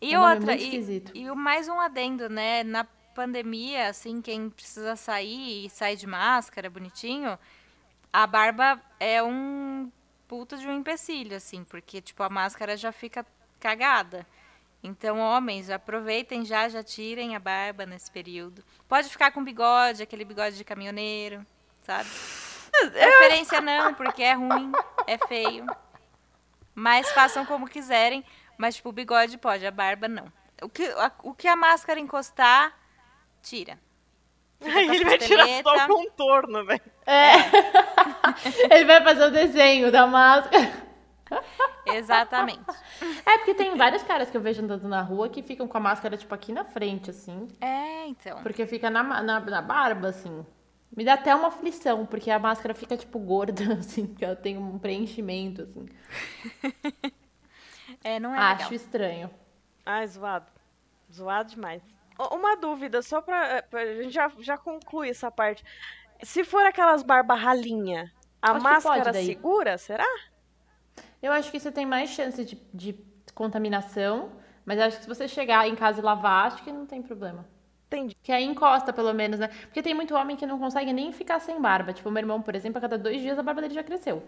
[0.00, 2.62] E É um outra, muito e, e mais um adendo, né?
[2.62, 7.38] Na pandemia, assim, quem precisa sair e sai de máscara, bonitinho,
[8.12, 9.90] a barba é um
[10.28, 13.24] puta de um empecilho, assim, porque, tipo, a máscara já fica
[13.60, 14.26] cagada.
[14.82, 18.64] Então, homens, aproveitem já, já tirem a barba nesse período.
[18.88, 21.46] Pode ficar com bigode, aquele bigode de caminhoneiro,
[21.82, 22.08] sabe?
[22.90, 24.72] Preferência não, porque é ruim,
[25.06, 25.66] é feio.
[26.74, 28.24] Mas façam como quiserem.
[28.58, 30.32] Mas, tipo, o bigode pode, a barba não.
[30.60, 32.76] O que a, o que a máscara encostar,
[33.40, 33.78] tira.
[34.64, 36.80] Aí ele vai tirar só o contorno, velho.
[37.06, 37.32] É.
[38.70, 40.72] Ele vai fazer o desenho da máscara.
[41.86, 42.64] Exatamente.
[43.24, 45.80] É, porque tem vários caras que eu vejo andando na rua que ficam com a
[45.80, 47.48] máscara, tipo, aqui na frente, assim.
[47.60, 48.42] É, então.
[48.42, 50.44] Porque fica na, na, na barba, assim.
[50.94, 54.58] Me dá até uma aflição, porque a máscara fica, tipo, gorda, assim, que ela tem
[54.58, 55.86] um preenchimento, assim.
[58.04, 58.72] É, não é Acho legal.
[58.72, 59.30] estranho.
[59.84, 60.50] Ai, zoado.
[61.12, 61.82] Zoado demais.
[62.32, 65.64] Uma dúvida, só pra, eh, pra gente já, já concluir essa parte.
[66.22, 70.06] Se for aquelas barba ralinha, a Acho que máscara segura, será?
[71.22, 72.98] Eu acho que você tem mais chance de, de
[73.34, 74.32] contaminação,
[74.64, 77.46] mas acho que se você chegar em casa e lavar, acho que não tem problema.
[77.86, 78.16] Entendi.
[78.22, 79.48] Que aí encosta, pelo menos, né?
[79.48, 81.92] Porque tem muito homem que não consegue nem ficar sem barba.
[81.92, 84.22] Tipo, meu irmão, por exemplo, a cada dois dias a barba dele já cresceu.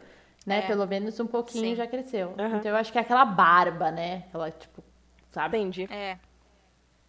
[0.46, 0.58] Né?
[0.58, 0.62] É.
[0.66, 1.74] Pelo menos um pouquinho Sim.
[1.74, 2.34] já cresceu.
[2.38, 2.58] Aham.
[2.58, 4.24] Então eu acho que é aquela barba, né?
[4.28, 4.84] Aquela, tipo,
[5.32, 5.56] sabe?
[5.56, 5.88] Entendi.
[5.90, 6.18] É,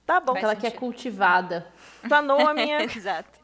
[0.05, 0.33] Tá bom.
[0.33, 1.65] Faz Aquela que é cultivada.
[2.07, 3.39] Sanou a minha, exato.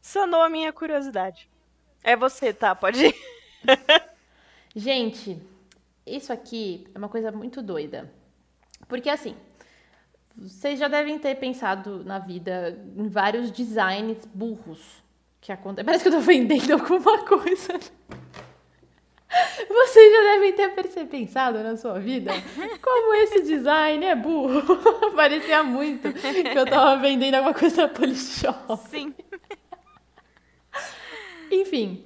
[0.00, 1.48] sanou a minha curiosidade.
[2.02, 2.74] É você, tá?
[2.74, 3.14] Pode ir.
[4.74, 5.40] Gente,
[6.06, 8.12] isso aqui é uma coisa muito doida.
[8.88, 9.36] Porque assim,
[10.36, 15.02] vocês já devem ter pensado na vida em vários designs burros
[15.40, 15.84] que acontecem.
[15.86, 17.78] Parece que eu tô vendendo alguma coisa.
[19.68, 22.32] Vocês já devem ter pensado na sua vida
[22.82, 24.62] como esse design é burro.
[25.14, 28.88] Parecia muito que eu tava vendendo alguma coisa na Polishop.
[28.88, 29.14] Sim.
[31.50, 32.04] Enfim,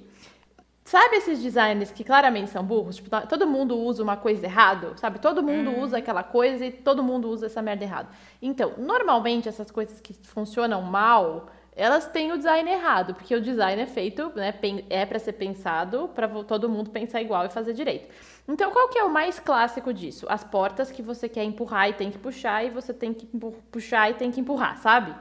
[0.85, 2.97] sabe esses designers que claramente são burros?
[2.97, 5.19] Tipo, tá- todo mundo usa uma coisa errado, sabe?
[5.19, 8.09] Todo mundo usa aquela coisa e todo mundo usa essa merda errado.
[8.41, 13.81] Então, normalmente essas coisas que funcionam mal, elas têm o design errado, porque o design
[13.81, 14.53] é feito, né,
[14.89, 18.07] é para ser pensado para todo mundo pensar igual e fazer direito.
[18.47, 20.25] Então, qual que é o mais clássico disso?
[20.29, 23.25] As portas que você quer empurrar e tem que puxar e você tem que
[23.71, 25.15] puxar e tem que empurrar, sabe?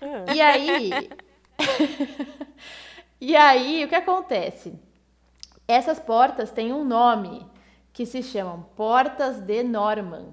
[0.00, 1.12] Ah, E aí.
[3.20, 4.78] e aí, o que acontece?
[5.70, 7.46] Essas portas têm um nome
[7.92, 10.32] que se chamam portas de Norman,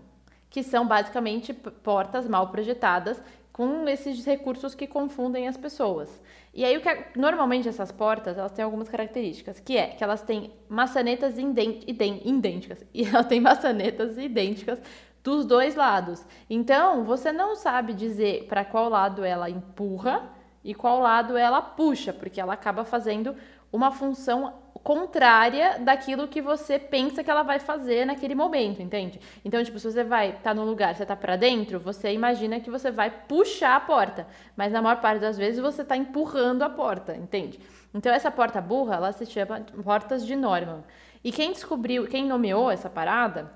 [0.49, 3.21] que são basicamente portas mal projetadas
[3.51, 6.21] com esses recursos que confundem as pessoas.
[6.53, 10.21] E aí, o que normalmente essas portas, elas têm algumas características, que é que elas
[10.21, 14.79] têm maçanetas idên- idên- idênticas, e elas têm maçanetas idênticas
[15.21, 16.25] dos dois lados.
[16.49, 20.29] Então, você não sabe dizer para qual lado ela empurra
[20.63, 23.35] e qual lado ela puxa, porque ela acaba fazendo
[23.75, 24.53] uma função
[24.85, 29.19] contrária daquilo que você pensa que ela vai fazer naquele momento, entende?
[29.43, 32.69] Então, tipo, se você vai estar num lugar, você tá para dentro, você imagina que
[32.69, 36.69] você vai puxar a porta, mas na maior parte das vezes você tá empurrando a
[36.69, 37.59] porta, entende?
[37.95, 40.83] Então, essa porta burra, ela se chama portas de Norman.
[41.23, 43.51] E quem descobriu, quem nomeou essa parada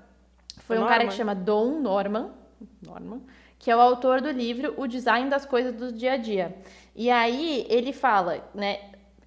[0.66, 1.08] foi um cara Norman?
[1.10, 2.30] que chama Don Norman,
[2.82, 3.20] Norman,
[3.56, 6.56] que é o autor do livro O Design das Coisas do Dia a Dia.
[6.96, 8.80] E aí ele fala, né,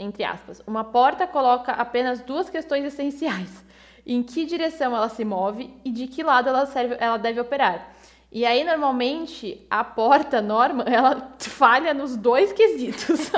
[0.04, 3.64] entre aspas, uma porta coloca apenas duas questões essenciais:
[4.06, 7.94] em que direção ela se move e de que lado ela serve, ela deve operar.
[8.32, 13.32] E aí, normalmente, a porta norma, ela falha nos dois quesitos.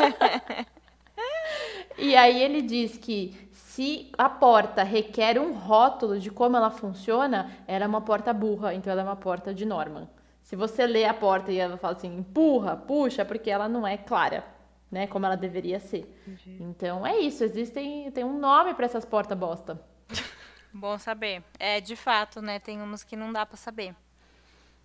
[1.97, 7.51] e aí ele diz que se a porta requer um rótulo de como ela funciona,
[7.67, 10.07] ela é uma porta burra, então ela é uma porta de Norman.
[10.41, 13.97] Se você lê a porta e ela fala assim, empurra, puxa, porque ela não é
[13.97, 14.45] clara,
[14.91, 16.05] né, como ela deveria ser.
[16.27, 16.63] Entendi.
[16.63, 19.81] Então é isso, existem tem um nome para essas portas bosta.
[20.73, 21.43] Bom saber.
[21.59, 23.95] É, de fato, né, tem umas que não dá para saber.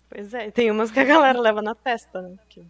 [0.09, 2.37] Pois é, tem umas que a galera leva na testa, né?
[2.49, 2.65] Que...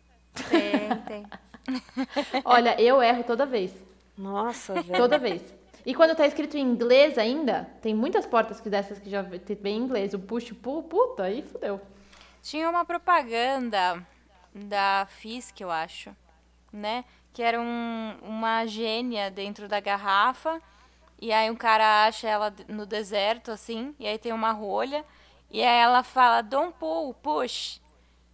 [0.50, 1.26] Tem, tem.
[2.46, 3.74] Olha, eu erro toda vez.
[4.17, 4.98] Nossa, velho.
[4.98, 5.41] Toda vez.
[5.86, 9.56] E quando tá escrito em inglês ainda, tem muitas portas que dessas que já tem
[9.56, 10.13] bem em inglês.
[10.13, 11.82] O push pull, puta, aí fudeu.
[12.41, 14.06] Tinha uma propaganda
[14.54, 16.15] da Fisk, eu acho,
[16.72, 17.04] né?
[17.34, 20.62] Que era um, uma gênia dentro da garrafa.
[21.20, 25.06] E aí um cara acha ela no deserto, assim, e aí tem uma rolha.
[25.52, 27.80] E aí ela fala, don't pull, push.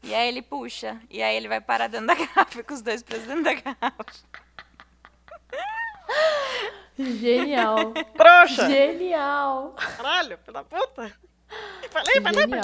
[0.04, 1.00] E aí ele puxa.
[1.10, 4.06] E aí ele vai parar dentro da garrafa com os dois presos dentro da garrafa.
[6.98, 7.94] Genial.
[8.16, 8.70] Trouxa!
[8.70, 9.74] Genial.
[9.74, 11.12] Caralho, pela puta.
[11.92, 12.62] Falei, falei, falei.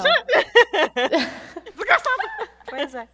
[1.74, 2.22] Desgraçado.
[2.68, 3.08] Pois é.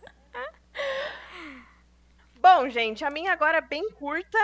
[2.41, 4.39] Bom, gente, a minha agora é bem curta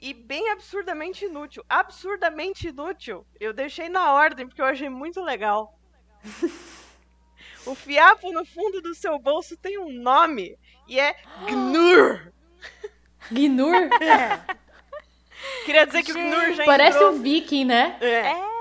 [0.00, 1.64] e bem absurdamente inútil.
[1.68, 3.26] Absurdamente inútil.
[3.40, 5.76] Eu deixei na ordem porque eu achei muito legal.
[7.66, 12.32] o fiapo no fundo do seu bolso tem um nome e é Gnur.
[13.32, 13.74] Gnur?
[14.00, 14.40] É.
[15.66, 17.12] Queria dizer que o Gnur já Parece entrou...
[17.12, 17.98] um viking, né?
[18.00, 18.06] É.
[18.06, 18.51] é.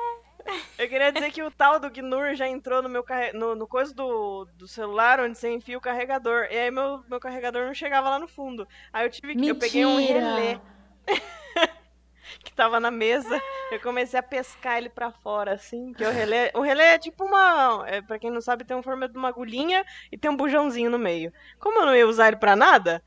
[0.77, 3.33] Eu queria dizer que o tal do Gnur já entrou no meu carre...
[3.33, 6.47] no, no coisa do, do celular onde você enfia o carregador.
[6.49, 8.67] E aí meu, meu carregador não chegava lá no fundo.
[8.91, 9.47] Aí eu tive que.
[9.47, 10.59] Eu peguei um relé
[12.43, 13.41] que tava na mesa.
[13.71, 15.93] Eu comecei a pescar ele pra fora, assim.
[15.93, 16.51] Que o relé.
[16.55, 17.83] O relé é tipo uma.
[17.87, 20.89] É, pra quem não sabe, tem uma forma de uma agulhinha e tem um bujãozinho
[20.89, 21.31] no meio.
[21.59, 23.03] Como eu não ia usar ele pra nada,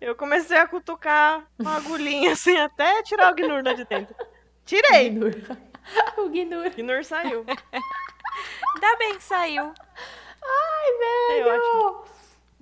[0.00, 4.14] eu comecei a cutucar uma agulhinha assim até tirar o Gnur lá de dentro.
[4.64, 5.18] Tirei!
[5.92, 6.18] Gnur.
[6.18, 6.70] o Gnur.
[6.70, 7.44] Gnur saiu.
[8.74, 9.72] Ainda bem que saiu.
[10.42, 11.48] Ai, velho!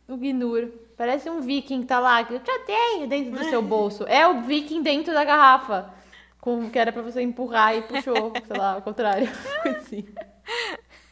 [0.08, 0.68] É o Gnur.
[0.96, 4.04] Parece um viking que tá lá, que eu já tenho dentro do seu bolso.
[4.04, 5.92] É o viking dentro da garrafa.
[6.40, 9.28] Com, que era pra você empurrar e puxou, sei lá, ao contrário.
[9.76, 10.06] assim.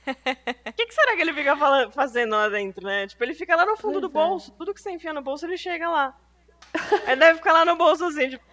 [0.06, 3.06] O que, que, será que ele fica falando, fazendo lá dentro, né?
[3.06, 4.10] Tipo, ele fica lá no fundo pois do é.
[4.10, 4.52] bolso.
[4.52, 6.16] Tudo que você enfia no bolso, ele chega lá.
[7.06, 8.44] Ele deve ficar lá no bolso assim, tipo.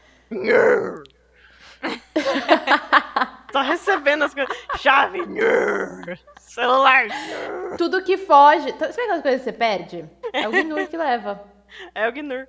[3.52, 4.56] Só recebendo as coisas.
[4.80, 5.20] Chave.
[6.40, 7.08] Celular.
[7.78, 8.70] Tudo que foge.
[8.78, 10.10] Sabe aquelas coisas que você perde?
[10.34, 11.44] É o Gnur que leva.
[11.96, 12.48] É o Gnur.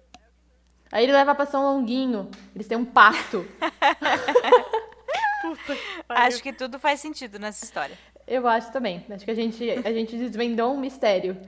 [0.91, 2.29] Aí ele leva pra São Longuinho.
[2.55, 3.47] Eles têm um pacto.
[5.41, 7.97] Puta, Acho que tudo faz sentido nessa história.
[8.27, 9.07] Eu acho também.
[9.11, 11.41] Acho que a gente, a gente desvendou um mistério.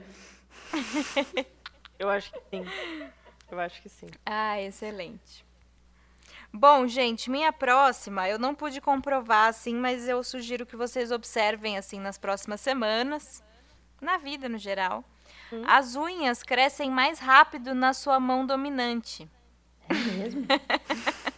[1.99, 2.65] Eu acho que sim.
[3.51, 4.07] Eu acho que sim.
[4.25, 5.44] Ah, excelente.
[6.57, 11.77] Bom, gente, minha próxima, eu não pude comprovar assim, mas eu sugiro que vocês observem
[11.77, 13.43] assim nas próximas semanas,
[13.99, 15.03] na vida no geral.
[15.51, 15.63] Hum.
[15.67, 19.29] As unhas crescem mais rápido na sua mão dominante.
[19.89, 20.45] É mesmo?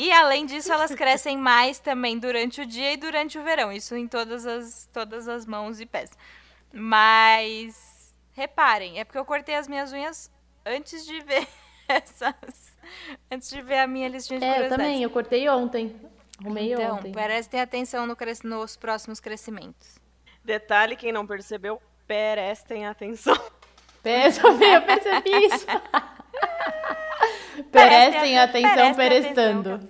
[0.00, 3.72] E além disso, elas crescem mais também durante o dia e durante o verão.
[3.72, 6.12] Isso em todas as, todas as mãos e pés.
[6.72, 10.30] Mas reparem, é porque eu cortei as minhas unhas
[10.64, 11.48] antes de ver
[11.88, 12.67] essas.
[13.30, 15.94] Antes de ver a minha listinha de é, eu também, eu cortei ontem.
[16.40, 17.12] Arrumei então, ontem.
[17.12, 18.42] prestem atenção no cres...
[18.42, 19.98] nos próximos crescimentos.
[20.44, 23.36] Detalhe, quem não percebeu, prestem atenção.
[24.08, 25.66] Eu percebi isso.
[27.70, 29.80] Prestem atenção, perestando.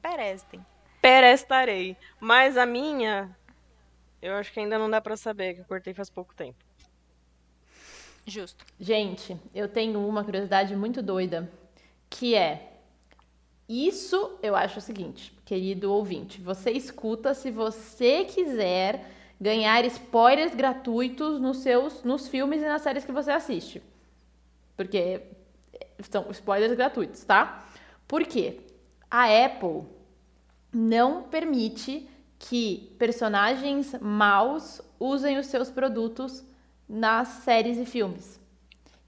[0.00, 0.66] Prestem.
[1.00, 1.96] Perestarei.
[2.18, 3.30] Mas a minha,
[4.20, 6.58] eu acho que ainda não dá para saber, que eu cortei faz pouco tempo.
[8.26, 8.64] Justo.
[8.78, 11.50] Gente, eu tenho uma curiosidade muito doida,
[12.08, 12.68] que é
[13.68, 19.04] isso eu acho o seguinte, querido ouvinte, você escuta se você quiser
[19.38, 23.82] ganhar spoilers gratuitos nos seus nos filmes e nas séries que você assiste.
[24.74, 25.22] Porque
[26.10, 27.66] são spoilers gratuitos, tá?
[28.06, 28.60] Por quê?
[29.10, 29.82] A Apple
[30.72, 36.44] não permite que personagens maus usem os seus produtos
[36.88, 38.40] nas séries e filmes.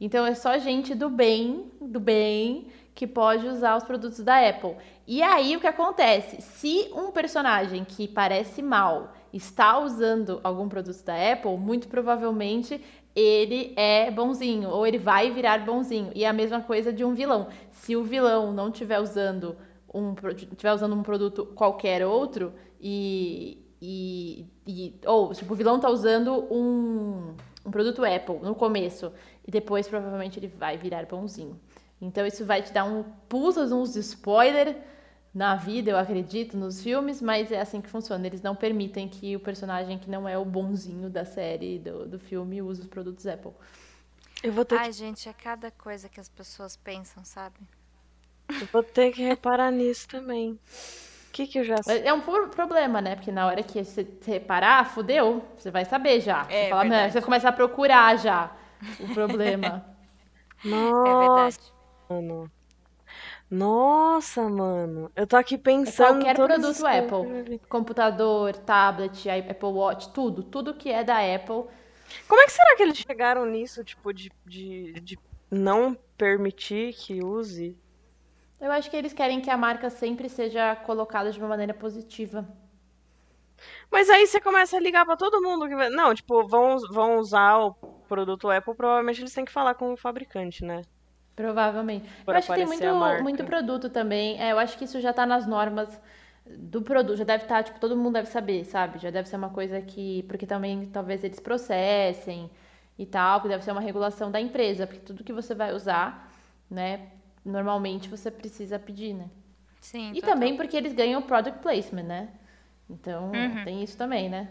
[0.01, 4.77] Então é só gente do bem, do bem, que pode usar os produtos da Apple.
[5.07, 6.41] E aí o que acontece?
[6.41, 12.81] Se um personagem que parece mal está usando algum produto da Apple, muito provavelmente
[13.15, 16.11] ele é bonzinho, ou ele vai virar bonzinho.
[16.15, 17.49] E é a mesma coisa de um vilão.
[17.71, 19.57] Se o vilão não estiver usando
[19.93, 20.15] um,
[20.57, 26.33] tiver usando um produto qualquer outro, e, e, e, ou tipo, o vilão tá usando
[26.53, 29.13] um, um produto Apple no começo
[29.47, 31.59] e depois provavelmente ele vai virar bonzinho.
[32.01, 34.77] Então isso vai te dar um puta uns spoiler
[35.35, 38.27] na vida, eu acredito, nos filmes, mas é assim que funciona.
[38.27, 42.19] Eles não permitem que o personagem que não é o bonzinho da série, do, do
[42.19, 43.53] filme, use os produtos Apple.
[44.43, 47.61] Eu vou ter Ai, que, gente, é cada coisa que as pessoas pensam, sabe?
[48.61, 50.53] eu vou ter que reparar nisso também.
[50.53, 50.61] O
[51.33, 52.03] que que eu já sei?
[52.05, 53.15] É um pro- problema, né?
[53.17, 56.45] Porque na hora que você você reparar, fudeu, você vai saber já.
[56.51, 57.11] Você, É fala, verdade.
[57.11, 58.51] "Meu", você começa a procurar já
[58.99, 59.85] o problema.
[61.05, 61.73] É Nossa, verdade.
[62.15, 62.51] Mano.
[63.51, 65.11] Nossa, mano.
[65.17, 67.59] Eu tô aqui pensando É Qualquer produto Apple.
[67.69, 70.43] Computador, tablet, Apple Watch, tudo.
[70.43, 71.65] Tudo que é da Apple.
[72.29, 75.19] Como é que será que eles chegaram nisso, tipo, de, de, de
[75.51, 77.77] não permitir que use?
[78.61, 82.47] Eu acho que eles querem que a marca sempre seja colocada de uma maneira positiva.
[83.91, 85.89] Mas aí você começa a ligar pra todo mundo que vai.
[85.91, 87.75] Não, tipo, vão, vão usar o
[88.09, 90.83] produto Apple, provavelmente eles têm que falar com o fabricante, né?
[91.41, 92.09] Provavelmente.
[92.25, 94.41] Por eu acho que tem muito, muito produto também.
[94.41, 96.01] É, eu acho que isso já tá nas normas
[96.47, 97.17] do produto.
[97.17, 98.99] Já deve estar, tipo, todo mundo deve saber, sabe?
[98.99, 100.23] Já deve ser uma coisa que.
[100.25, 102.51] Porque também talvez eles processem
[102.99, 104.87] e tal, que deve ser uma regulação da empresa.
[104.87, 106.31] Porque tudo que você vai usar,
[106.71, 107.09] né?
[107.45, 109.31] Normalmente você precisa pedir, né?
[109.81, 110.35] Sim, E total.
[110.35, 112.29] também porque eles ganham product placement, né?
[112.89, 113.65] Então, Uhum.
[113.65, 114.49] tem isso também, né?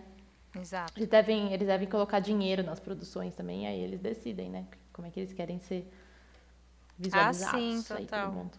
[0.60, 0.94] Exato.
[0.98, 4.66] Eles devem, eles devem colocar dinheiro nas produções também, aí eles decidem, né?
[4.92, 5.88] Como é que eles querem ser
[7.00, 8.52] visualizados Ah, sim, aí total.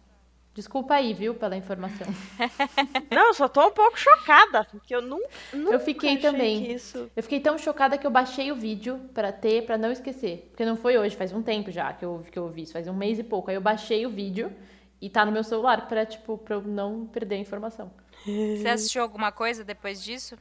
[0.52, 2.06] Desculpa aí, viu, pela informação.
[3.10, 6.64] Não, eu só tô um pouco chocada, porque eu nunca, nunca Eu fiquei achei também.
[6.64, 7.08] que isso...
[7.14, 10.48] Eu fiquei tão chocada que eu baixei o vídeo pra ter, pra não esquecer.
[10.50, 12.88] Porque não foi hoje, faz um tempo já que eu, que eu vi isso, faz
[12.88, 13.48] um mês e pouco.
[13.48, 14.52] Aí eu baixei o vídeo
[15.00, 17.90] e tá no meu celular pra, tipo, pra eu não perder a informação.
[18.26, 20.36] Você assistiu alguma coisa depois disso?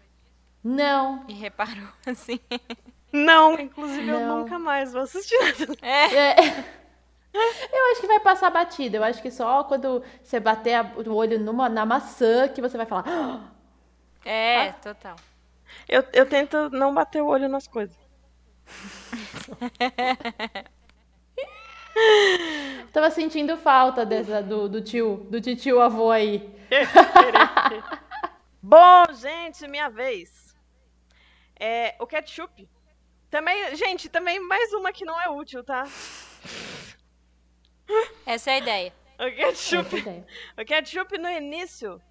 [0.64, 2.40] Não, E reparou, assim?
[3.14, 4.40] Não, inclusive eu Não.
[4.40, 5.36] nunca mais vou assistir.
[5.82, 6.16] É.
[6.48, 6.79] É.
[7.34, 8.98] Eu acho que vai passar batida.
[8.98, 12.78] Eu acho que só quando você bater a- o olho numa, na maçã que você
[12.78, 13.04] vai falar.
[13.08, 13.40] "Ah!"
[14.26, 15.16] É, total.
[15.88, 17.96] Eu, eu tento não bater o olho nas coisas.
[22.94, 26.50] Tava sentindo falta dessa, do, do tio, do tio avô aí.
[28.62, 30.56] Bom, gente, minha vez.
[31.60, 32.68] É, o ketchup.
[33.30, 35.84] Também, gente, também mais uma que não é útil, tá?
[38.26, 38.94] Essa é a ideia.
[39.20, 40.26] O ketchup, ideia.
[40.58, 42.02] o ketchup no início,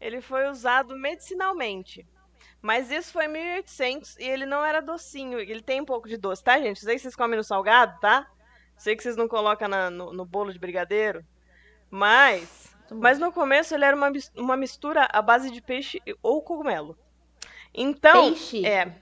[0.00, 2.06] ele foi usado medicinalmente.
[2.60, 5.38] Mas isso foi em 1800 e ele não era docinho.
[5.38, 6.80] Ele tem um pouco de doce, tá, gente?
[6.80, 8.26] Sei que vocês comem no salgado, tá?
[8.76, 11.24] Sei que vocês não colocam na- no, no bolo de brigadeiro.
[11.90, 16.98] Mas Mas no começo ele era uma, uma mistura à base de peixe ou cogumelo.
[17.72, 18.64] Então, Peixe?
[18.66, 18.92] é.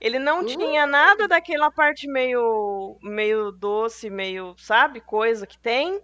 [0.00, 0.46] Ele não Uh.
[0.46, 6.00] tinha nada daquela parte meio meio doce, meio, sabe, coisa que tem.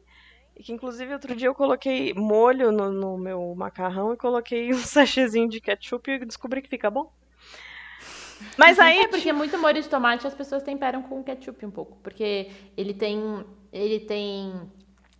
[0.57, 4.79] E que inclusive outro dia eu coloquei molho no, no meu macarrão e coloquei um
[4.79, 7.12] sachêzinho de ketchup e descobri que fica bom.
[8.57, 11.97] Mas aí, É porque muito molho de tomate as pessoas temperam com ketchup um pouco,
[12.03, 14.53] porque ele tem ele tem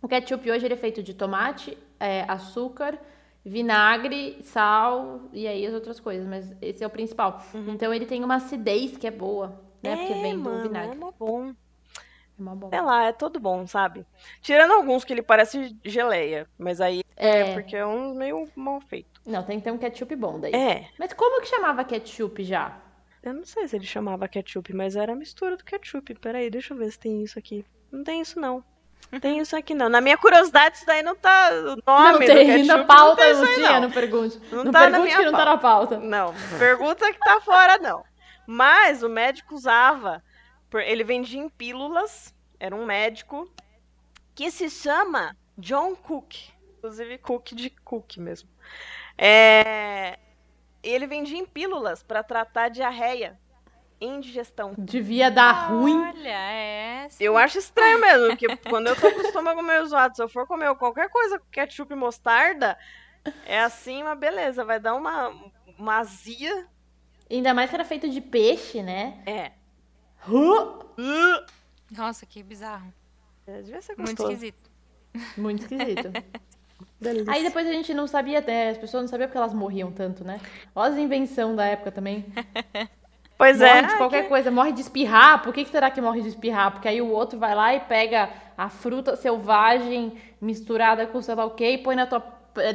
[0.01, 2.99] o ketchup hoje ele é feito de tomate, é, açúcar,
[3.45, 7.41] vinagre, sal e aí as outras coisas, mas esse é o principal.
[7.67, 9.95] Então ele tem uma acidez que é boa, né?
[9.97, 10.19] porque Uhum.
[10.19, 10.97] é, vem do mano, é vinagre.
[10.97, 11.49] mó bom.
[11.49, 12.69] É uma boa.
[12.71, 14.05] Sei lá, é todo bom, sabe?
[14.41, 17.53] Tirando alguns que ele parece geleia, mas aí é, É.
[17.53, 19.21] porque é um meio mal feito.
[19.25, 20.53] Não, tem que ter um ketchup bom daí.
[20.53, 22.77] É, Mas como que chamava ketchup já?
[23.21, 26.13] eu não sei se ele chamava ketchup, mas era a mistura do ketchup.
[26.15, 27.63] Peraí, deixa eu ver se tem isso aqui.
[27.91, 28.61] Não tem isso não.
[29.21, 29.89] Tem isso aqui não.
[29.89, 31.49] Na minha curiosidade, isso daí não tá.
[31.51, 33.81] O nome não tem, ketchup na não pauta não, isso aí, tinha, não.
[33.81, 34.41] não pergunte.
[34.51, 35.99] Não Não, tá na pergunte que não tá na pauta.
[35.99, 38.03] Não, pergunta que tá fora, não.
[38.45, 40.23] Mas o médico usava.
[40.73, 42.33] Ele vendia em pílulas.
[42.59, 43.51] Era um médico
[44.33, 46.35] que se chama John Cook.
[46.77, 48.49] Inclusive, Cook de Cook mesmo.
[49.17, 50.17] É,
[50.81, 53.39] Ele vendia em pílulas para tratar diarreia
[54.03, 54.73] indigestão.
[54.77, 55.99] Devia dar ruim.
[55.99, 57.07] Olha, é.
[57.09, 57.23] sim.
[57.23, 60.29] Eu acho estranho mesmo, porque quando eu tô com o estômago meio zoado, se eu
[60.29, 62.77] for comer qualquer coisa com ketchup e mostarda,
[63.45, 64.63] é assim, uma beleza.
[64.65, 65.33] Vai dar uma,
[65.77, 66.67] uma azia.
[67.29, 69.21] Ainda mais que era feito de peixe, né?
[69.25, 69.51] É.
[70.27, 71.45] Uh,
[71.91, 72.93] Nossa, que bizarro.
[73.47, 74.31] é, devia ser Muito gostoso.
[74.31, 74.71] esquisito.
[75.37, 76.11] Muito esquisito.
[76.99, 77.33] Delícia.
[77.33, 78.69] Aí depois a gente não sabia, né?
[78.69, 80.39] As pessoas não sabiam porque elas morriam tanto, né?
[80.73, 82.25] Olha as invenção da época também.
[83.37, 83.81] Pois morre é.
[83.87, 85.41] de qualquer coisa, morre de espirrar.
[85.41, 86.71] Por que, que será que morre de espirrar?
[86.71, 91.45] Porque aí o outro vai lá e pega a fruta selvagem misturada com sei lá
[91.45, 92.23] o quê e põe na, tua,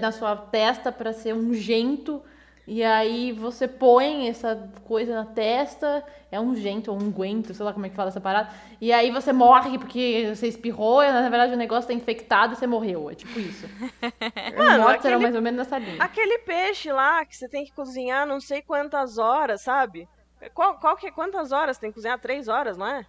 [0.00, 2.22] na sua testa pra ser ungento
[2.66, 7.64] E aí você põe essa coisa na testa, é um gento ou um guento, sei
[7.64, 8.50] lá como é que fala essa parada.
[8.80, 12.56] E aí você morre porque você espirrou, e na verdade o negócio tá infectado e
[12.56, 13.08] você morreu.
[13.10, 13.66] É tipo isso.
[14.54, 16.02] Mano, Mortos aquele- eram mais ou menos nessa linha.
[16.02, 20.06] Aquele peixe lá que você tem que cozinhar não sei quantas horas, sabe?
[20.54, 21.78] Qual, qual que é quantas horas?
[21.78, 23.06] Tem que cozinhar três horas, não é?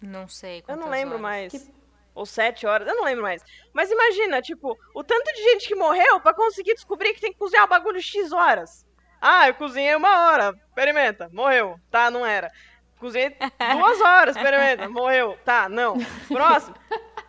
[0.00, 0.64] Não sei.
[0.66, 1.20] Eu não lembro horas.
[1.22, 1.52] mais.
[1.52, 1.74] Que-
[2.14, 3.42] Ou sete horas, eu não lembro mais.
[3.72, 7.38] Mas imagina, tipo, o tanto de gente que morreu pra conseguir descobrir que tem que
[7.38, 8.84] cozinhar o bagulho X horas.
[9.20, 11.78] Ah, eu cozinhei uma hora, experimenta, morreu.
[11.90, 12.50] Tá, não era.
[12.98, 13.34] Cozinhei
[13.72, 15.38] duas horas, experimenta, morreu.
[15.44, 15.96] Tá, não.
[16.28, 16.74] Próximo.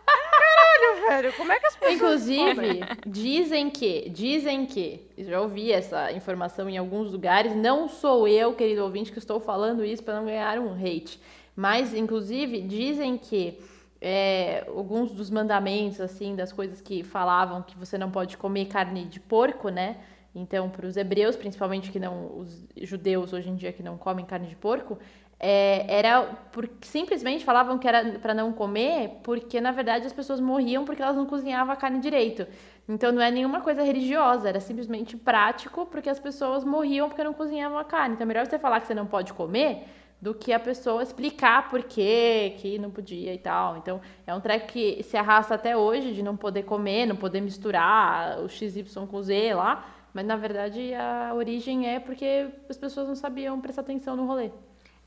[0.06, 1.94] Caralho, velho, como é que as pessoas...
[1.94, 8.54] Inclusive, dizem que, dizem que, já ouvi essa informação em alguns lugares, não sou eu,
[8.54, 11.20] querido ouvinte, que estou falando isso para não ganhar um hate,
[11.54, 13.58] mas, inclusive, dizem que
[14.00, 19.04] é, alguns dos mandamentos, assim, das coisas que falavam que você não pode comer carne
[19.04, 19.98] de porco, né?
[20.34, 24.24] Então, para os hebreus, principalmente que não, os judeus hoje em dia que não comem
[24.24, 24.98] carne de porco,
[25.44, 26.38] é, era
[26.82, 31.16] simplesmente falavam que era para não comer, porque na verdade as pessoas morriam porque elas
[31.16, 32.46] não cozinhavam a carne direito.
[32.88, 37.32] Então não é nenhuma coisa religiosa, era simplesmente prático, porque as pessoas morriam porque não
[37.34, 38.14] cozinhavam a carne.
[38.14, 39.84] Então é melhor você falar que você não pode comer
[40.20, 43.76] do que a pessoa explicar por quê, que não podia e tal.
[43.78, 47.40] Então é um treco que se arrasta até hoje de não poder comer, não poder
[47.40, 49.84] misturar o XY com Z lá.
[50.14, 54.52] Mas na verdade a origem é porque as pessoas não sabiam prestar atenção no rolê.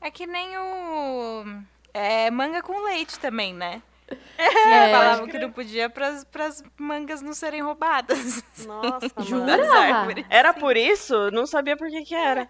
[0.00, 1.44] É que nem o.
[1.92, 3.82] É, manga com leite também, né?
[4.38, 8.44] É, Falavam que não podia pras, pras mangas não serem roubadas.
[8.64, 9.10] Nossa.
[9.24, 9.56] Jura?
[10.28, 11.30] Era por isso?
[11.32, 12.48] Não sabia por que que era.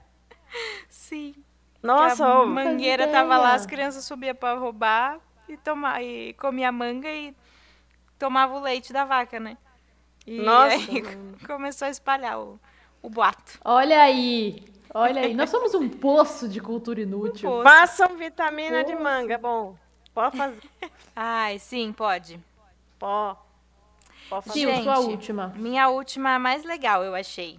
[0.89, 1.35] Sim.
[1.83, 5.19] Nossa, que a mangueira tava lá, as crianças subiam pra roubar
[5.49, 7.35] e, toma, e comia a manga e
[8.19, 9.57] tomava o leite da vaca, né?
[10.27, 11.37] E Nossa, aí mano.
[11.47, 12.59] começou a espalhar o,
[13.01, 13.59] o boato.
[13.65, 14.65] Olha aí,
[15.01, 15.35] olha aí.
[15.35, 17.51] Nós somos um poço de cultura inútil.
[17.51, 17.63] poço.
[17.63, 19.05] façam vitamina de Nossa.
[19.05, 19.77] manga, é bom.
[20.15, 20.61] Pode fazer.
[21.15, 22.41] Ai, sim, pode.
[22.99, 23.37] Pó.
[24.29, 24.61] Pode fazer.
[24.61, 24.83] Gente.
[24.85, 25.53] sua última.
[25.57, 27.59] Minha última a mais legal, eu achei.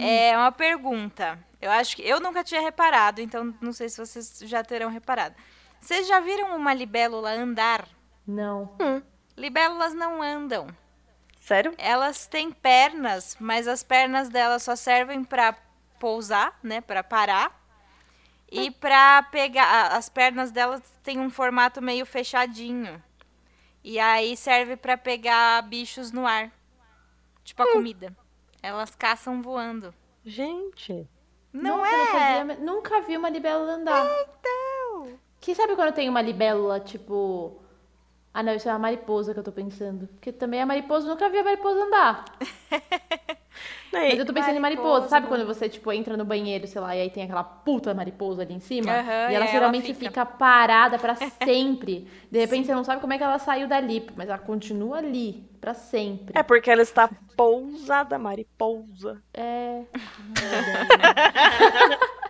[0.00, 1.38] É uma pergunta.
[1.60, 5.36] Eu acho que eu nunca tinha reparado, então não sei se vocês já terão reparado.
[5.80, 7.86] Vocês já viram uma libélula andar?
[8.26, 8.76] Não.
[9.36, 10.66] Libélulas não andam.
[11.40, 11.74] Sério?
[11.76, 15.54] Elas têm pernas, mas as pernas delas só servem pra
[16.02, 17.62] pousar, né, Pra parar.
[18.50, 23.00] E pra pegar, a- as pernas delas têm um formato meio fechadinho.
[23.84, 26.50] E aí serve pra pegar bichos no ar.
[27.44, 28.14] Tipo a comida.
[28.62, 29.94] Elas caçam voando.
[30.24, 31.08] Gente.
[31.52, 32.44] Não Nossa, é?
[32.56, 34.04] Nunca vi uma libélula andar.
[34.04, 35.18] Então.
[35.40, 37.58] Que sabe quando tem uma libélula, tipo...
[38.34, 40.06] Ah, não, isso é uma mariposa que eu tô pensando.
[40.08, 42.24] Porque também a mariposa, nunca vi a mariposa andar.
[43.92, 45.08] Mas eu tô pensando em mariposa.
[45.08, 48.42] Sabe quando você, tipo, entra no banheiro, sei lá, e aí tem aquela puta mariposa
[48.42, 48.90] ali em cima?
[48.90, 50.06] Aham, e ela aí ela geralmente fica.
[50.06, 50.24] fica...
[50.24, 51.14] parada pra
[51.44, 52.08] sempre.
[52.30, 55.44] De repente você não sabe como é que ela saiu dali, mas ela continua ali
[55.60, 56.36] pra sempre.
[56.36, 59.22] É porque ela está pousada, mariposa.
[59.34, 59.82] É.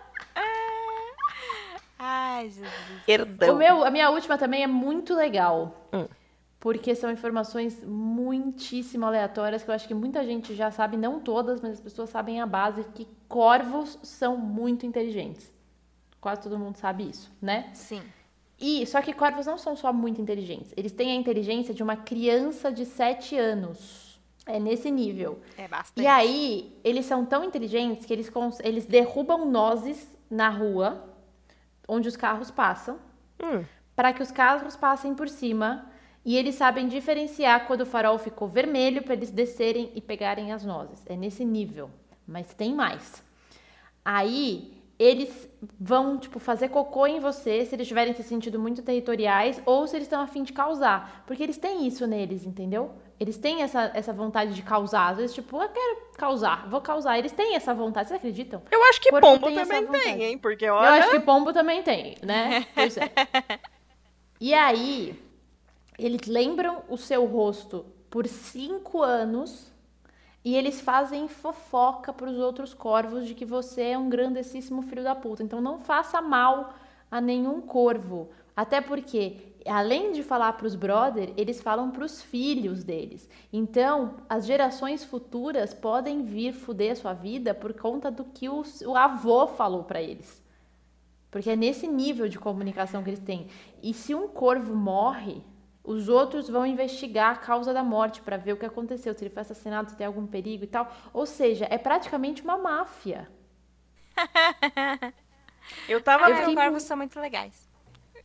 [2.04, 2.72] Ai, Jesus.
[3.06, 3.54] Perdão.
[3.54, 5.86] O meu, a minha última também é muito legal.
[5.92, 6.08] Hum.
[6.62, 11.60] Porque são informações muitíssimo aleatórias que eu acho que muita gente já sabe, não todas,
[11.60, 15.52] mas as pessoas sabem a base que corvos são muito inteligentes.
[16.20, 17.68] Quase todo mundo sabe isso, né?
[17.74, 18.00] Sim.
[18.60, 21.96] E só que corvos não são só muito inteligentes, eles têm a inteligência de uma
[21.96, 24.20] criança de 7 anos.
[24.46, 25.40] É nesse nível.
[25.58, 26.04] É bastante.
[26.04, 28.30] E aí, eles são tão inteligentes que eles,
[28.62, 31.04] eles derrubam nozes na rua,
[31.88, 32.98] onde os carros passam,
[33.42, 33.64] Hum.
[33.96, 35.90] para que os carros passem por cima.
[36.25, 40.64] E eles sabem diferenciar quando o farol ficou vermelho para eles descerem e pegarem as
[40.64, 41.05] nozes.
[41.07, 41.91] É nesse nível.
[42.27, 43.23] Mas tem mais.
[44.05, 45.49] Aí eles
[45.81, 49.97] vão, tipo, fazer cocô em você se eles tiverem se sentido muito territoriais ou se
[49.97, 51.25] eles estão a fim de causar.
[51.27, 52.93] Porque eles têm isso neles, entendeu?
[53.18, 55.09] Eles têm essa, essa vontade de causar.
[55.09, 57.18] Às vezes, tipo, eu quero causar, vou causar.
[57.18, 58.62] Eles têm essa vontade, vocês acreditam?
[58.70, 60.39] Eu acho que Corpo pombo tem também tem, hein?
[60.39, 61.03] Porque Eu olha.
[61.03, 62.64] acho que pombo também tem, né?
[62.75, 63.11] Pois é.
[64.41, 65.18] E aí,
[65.99, 69.70] eles lembram o seu rosto por cinco anos
[70.45, 75.05] e eles fazem fofoca para os outros corvos de que você é um grandessíssimo filho
[75.05, 75.43] da puta.
[75.43, 76.74] Então não faça mal
[77.11, 78.30] a nenhum corvo.
[78.57, 83.28] Até porque, além de falar para os brother, eles falam para os filhos deles.
[83.53, 88.62] Então, as gerações futuras podem vir fuder a sua vida por conta do que o,
[88.86, 90.43] o avô falou para eles.
[91.30, 93.47] Porque é nesse nível de comunicação que eles têm.
[93.82, 95.43] E se um corvo morre,
[95.85, 99.30] os outros vão investigar a causa da morte para ver o que aconteceu, se ele
[99.30, 100.93] foi assassinado, se tem algum perigo e tal.
[101.12, 103.28] Ou seja, é praticamente uma máfia.
[105.89, 107.70] Eu tava, Eu fiquei os corvos são muito legais.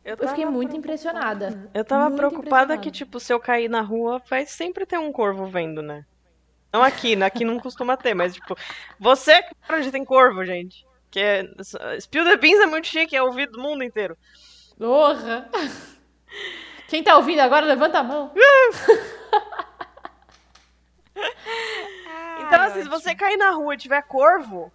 [0.04, 1.70] eu Eu fiquei muito impressionada.
[1.74, 2.78] Eu tava Muito preocupada impressionada.
[2.78, 6.04] que, tipo, se eu cair na rua, vai sempre ter um corvo vendo, né?
[6.72, 7.26] Não aqui, né?
[7.26, 8.56] Aqui não costuma ter, mas, tipo,
[8.98, 10.86] você que mora onde tem corvo, gente.
[11.10, 11.44] Que é.
[12.00, 14.16] Spill the Beans é muito chique, é ouvido do mundo inteiro.
[14.78, 15.48] Porra!
[16.88, 18.32] Quem tá ouvindo agora, levanta a mão.
[22.40, 24.72] Então, assim, se você cair na rua e tiver corvo,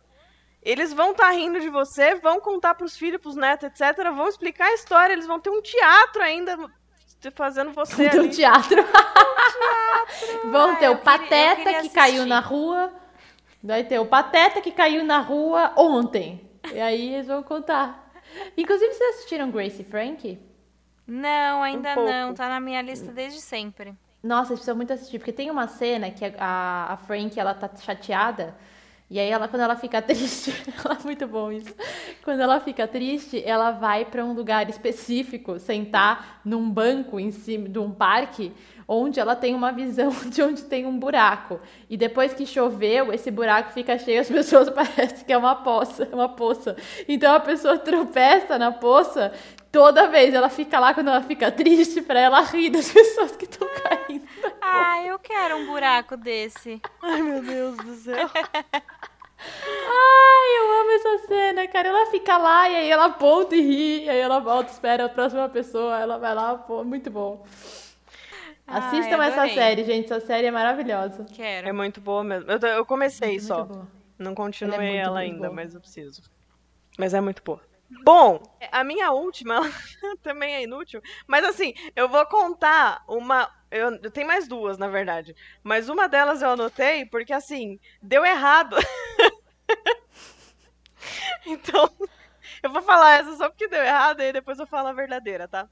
[0.61, 4.03] eles vão estar rindo de você, vão contar pros filhos, pros netos, etc.
[4.15, 6.55] Vão explicar a história, eles vão ter um teatro ainda
[7.33, 8.29] fazendo você Tem um ali.
[8.29, 8.85] teatro.
[10.51, 12.93] Vão ter o Pateta queria que caiu na rua.
[13.63, 16.47] Vai ter o Pateta que caiu na rua ontem.
[16.71, 18.11] E aí eles vão contar.
[18.55, 20.52] Inclusive, vocês assistiram Grace e Frank?
[21.07, 22.09] Não, ainda pouco.
[22.09, 22.33] não.
[22.33, 23.93] Tá na minha lista desde sempre.
[24.23, 27.69] Nossa, vocês precisam muito assistir, porque tem uma cena que a, a, Frank, ela tá
[27.75, 28.55] chateada,
[29.09, 31.75] e aí ela, quando ela fica triste, ela, muito bom isso,
[32.23, 37.67] quando ela fica triste, ela vai pra um lugar específico, sentar num banco em cima
[37.67, 38.53] de um parque,
[38.87, 43.29] onde ela tem uma visão de onde tem um buraco, e depois que choveu, esse
[43.29, 46.77] buraco fica cheio, as pessoas parecem que é uma poça, uma poça,
[47.09, 49.33] então a pessoa tropeça na poça,
[49.73, 53.43] toda vez ela fica lá quando ela fica triste pra ela rir das pessoas que
[53.45, 54.25] estão caindo.
[54.61, 56.79] Ah, eu quero um buraco desse.
[57.01, 58.29] Ai, meu Deus do céu.
[59.45, 61.89] Ai, eu amo essa cena, cara.
[61.89, 65.09] Ela fica lá e aí ela aponta e ri, e aí ela volta, espera a
[65.09, 67.43] próxima pessoa, ela vai lá, pô, muito bom.
[68.65, 70.05] Ai, Assistam essa série, gente.
[70.13, 71.25] Essa série é maravilhosa.
[71.33, 71.67] Quero.
[71.67, 72.49] É muito boa mesmo.
[72.49, 73.63] Eu, eu comecei Muito só.
[73.65, 73.87] boa.
[74.17, 75.53] Não continuei Ela é muito, ela muito ainda, boa.
[75.55, 76.21] mas eu preciso.
[76.97, 77.59] Mas é muito boa.
[78.01, 78.41] Bom,
[78.71, 79.61] a minha última
[80.23, 83.49] também é inútil, mas assim, eu vou contar uma.
[83.69, 85.35] Eu, eu tenho mais duas, na verdade.
[85.63, 88.75] Mas uma delas eu anotei porque, assim, deu errado.
[91.45, 91.89] então,
[92.61, 95.67] eu vou falar essa só porque deu errado e depois eu falo a verdadeira, tá?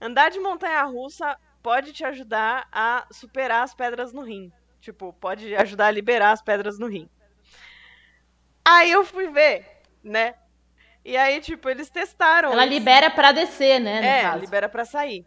[0.00, 4.50] Andar de montanha russa pode te ajudar a superar as pedras no rim.
[4.80, 7.08] Tipo, pode ajudar a liberar as pedras no rim.
[8.64, 10.34] Aí eu fui ver, né?
[11.04, 12.52] E aí, tipo, eles testaram.
[12.52, 12.74] Ela isso.
[12.74, 14.00] libera pra descer, né?
[14.00, 14.38] No É, caso.
[14.38, 15.26] libera pra sair.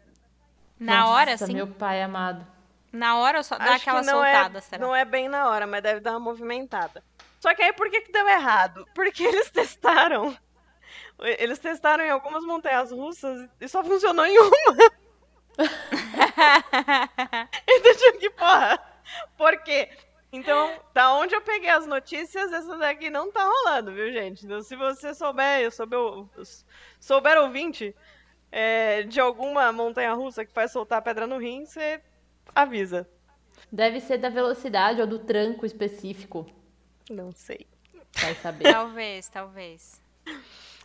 [0.78, 1.54] Na Nossa, hora, sim.
[1.54, 2.46] meu pai amado.
[2.92, 4.86] Na hora só dá Acho aquela que não soltada, é, será?
[4.86, 7.02] Não é bem na hora, mas deve dar uma movimentada.
[7.40, 8.86] Só que aí por que, que deu errado?
[8.94, 10.36] Porque eles testaram.
[11.20, 14.76] Eles testaram em algumas montanhas russas e só funcionou em uma.
[17.68, 18.78] então, tipo, que porra.
[19.36, 19.88] Por quê?
[20.36, 24.44] Então, da onde eu peguei as notícias, essa daqui não tá rolando, viu, gente?
[24.44, 25.98] Então, se você souber, eu souber,
[27.00, 27.94] souber ouvinte
[28.50, 32.00] é, de alguma montanha russa que faz soltar pedra no rim, você
[32.54, 33.08] avisa.
[33.70, 36.46] Deve ser da velocidade ou do tranco específico.
[37.10, 37.66] Não sei.
[38.20, 38.64] Vai saber.
[38.72, 40.02] talvez, talvez.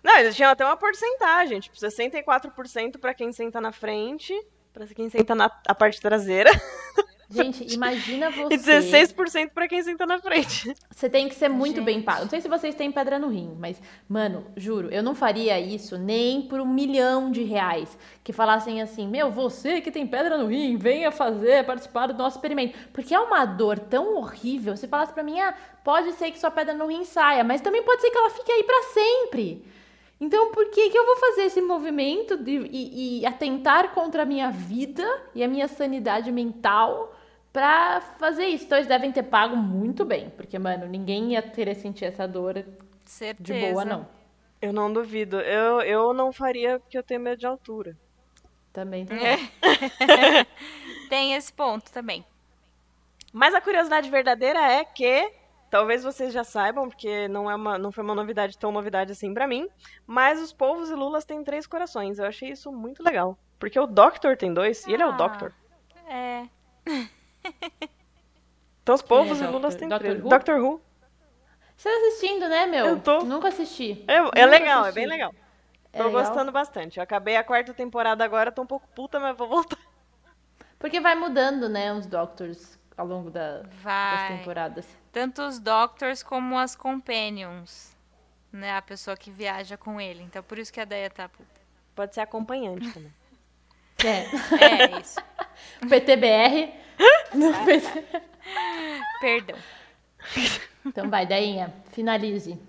[0.04, 4.34] Não, eles tinham até uma porcentagem, tipo, 64% pra quem senta na frente,
[4.74, 6.49] pra quem senta na a parte traseira,
[7.32, 8.54] Gente, imagina você.
[8.54, 10.74] e 16% pra quem senta na frente.
[10.90, 11.86] Você tem que ser muito Gente.
[11.86, 12.22] bem pago.
[12.22, 15.98] Não sei se vocês têm pedra no rim, mas, mano, juro, eu não faria isso
[15.98, 17.98] nem por um milhão de reais.
[18.24, 22.38] Que falassem assim, meu, você que tem pedra no rim, venha fazer, participar do nosso
[22.38, 22.78] experimento.
[22.94, 24.76] Porque é uma dor tão horrível.
[24.76, 25.54] Se falasse pra mim, ah,
[25.84, 28.52] pode ser que sua pedra no rim saia, mas também pode ser que ela fique
[28.52, 29.66] aí pra sempre.
[30.20, 34.26] Então, por que, que eu vou fazer esse movimento de, e, e atentar contra a
[34.26, 35.04] minha vida
[35.34, 37.12] e a minha sanidade mental
[37.52, 38.66] pra fazer isso?
[38.66, 42.54] Então, eles devem ter pago muito bem, porque, mano, ninguém ia querer sentir essa dor
[42.56, 42.66] de
[43.06, 43.72] Certeza.
[43.72, 44.08] boa, não.
[44.62, 45.39] Eu não duvido.
[45.41, 47.97] Eu, eu não faria porque eu tenho medo de altura.
[48.72, 49.18] Também tem.
[49.26, 49.38] É.
[51.10, 52.24] Tem esse ponto também.
[53.34, 55.30] Mas a curiosidade verdadeira é que,
[55.70, 59.34] talvez vocês já saibam, porque não, é uma, não foi uma novidade tão novidade assim
[59.34, 59.68] pra mim,
[60.08, 62.18] mas os povos e lulas têm três corações.
[62.20, 63.38] Eu achei isso muito legal.
[63.60, 65.18] Porque o Doctor tem dois, e ele é o Ah.
[65.18, 65.54] Doctor.
[66.08, 66.43] É.
[68.84, 69.80] Então os povos é e lulas Doctor?
[69.80, 70.24] têm Doctor três.
[70.24, 70.30] Who?
[70.30, 70.82] Doctor Who.
[71.76, 72.86] Você tá assistindo, né, meu?
[72.88, 73.20] Eu tô.
[73.24, 74.04] Nunca assisti.
[74.08, 74.96] É, é Nunca legal, é assisti.
[74.96, 75.34] bem legal.
[75.94, 76.22] É Tô legal?
[76.24, 76.98] gostando bastante.
[76.98, 79.78] Eu acabei a quarta temporada agora, tô um pouco puta, mas vou voltar.
[80.80, 84.38] Porque vai mudando, né, os Doctors ao longo da- das Vai.
[84.38, 84.88] temporadas.
[85.12, 87.96] Tanto os Doctors como as Companions.
[88.52, 88.76] Né?
[88.76, 90.24] A pessoa que viaja com ele.
[90.24, 91.62] Então por isso que a Deia tá puta.
[91.96, 93.14] Pode ser acompanhante também.
[94.04, 94.26] É.
[94.66, 95.20] É isso.
[95.88, 96.74] PTBR.
[97.34, 98.06] No PT.
[99.20, 99.58] Perdão.
[100.86, 102.60] Então vai, Dainha, finalize.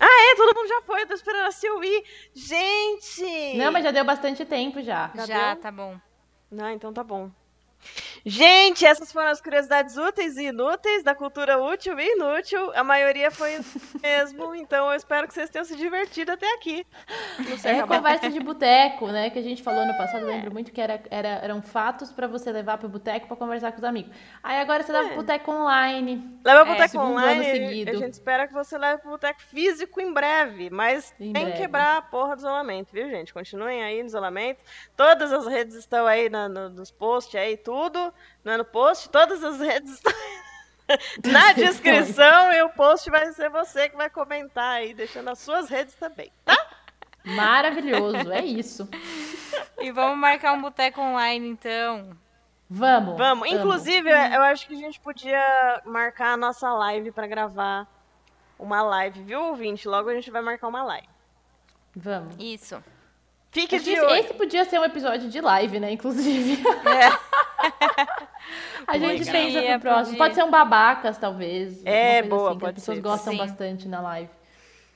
[0.00, 2.04] É, todo mundo já foi, eu tô esperando a Sylvie.
[2.34, 3.56] Gente!
[3.56, 5.10] Não, mas já deu bastante tempo já.
[5.14, 5.98] Já Já, tá bom.
[6.50, 7.30] Não, então tá bom.
[8.28, 12.70] Gente, essas foram as curiosidades úteis e inúteis da cultura útil e inútil.
[12.74, 13.58] A maioria foi
[14.02, 16.86] mesmo, então eu espero que vocês tenham se divertido até aqui.
[17.64, 19.30] É conversa de boteco, né?
[19.30, 22.26] Que a gente falou no passado, eu lembro muito que era, era- eram fatos pra
[22.26, 24.14] você levar pro boteco pra conversar com os amigos.
[24.42, 26.38] Aí agora você leva pro boteco online.
[26.44, 27.90] Leva pro É, boteco online, seguido.
[27.90, 31.50] a gente espera que você leve pro boteco físico em breve, mas Em tem que
[31.50, 31.62] breve.
[31.62, 33.32] quebrar a porra do isolamento, viu, gente?
[33.32, 34.60] Continuem aí no isolamento.
[34.96, 38.12] Todas as redes estão aí na- no- nos posts aí, tudo.
[38.44, 39.08] Não é no post?
[39.10, 40.12] Todas as redes estão
[41.30, 45.68] na descrição e o post vai ser você que vai comentar aí, deixando as suas
[45.68, 46.56] redes também, tá?
[47.24, 48.88] Maravilhoso, é isso.
[49.78, 52.16] E vamos marcar um boteco online, então.
[52.70, 53.16] Vamos.
[53.16, 53.48] Vamos.
[53.48, 53.58] amo.
[53.58, 57.86] Inclusive, eu acho que a gente podia marcar a nossa live pra gravar
[58.58, 59.88] uma live, viu, ouvinte?
[59.88, 61.08] Logo a gente vai marcar uma live.
[61.94, 62.34] Vamos.
[62.38, 62.82] Isso.
[63.50, 64.14] Fique Acho de esse, olho.
[64.16, 65.90] esse podia ser um episódio de live, né?
[65.92, 66.62] Inclusive.
[68.86, 70.04] A gente pensa pro próximo.
[70.04, 70.18] podia.
[70.18, 71.84] Pode ser um babacas, talvez.
[71.84, 73.02] É, boa, assim, que pode as pessoas ser.
[73.02, 73.38] gostam Sim.
[73.38, 74.30] bastante na live.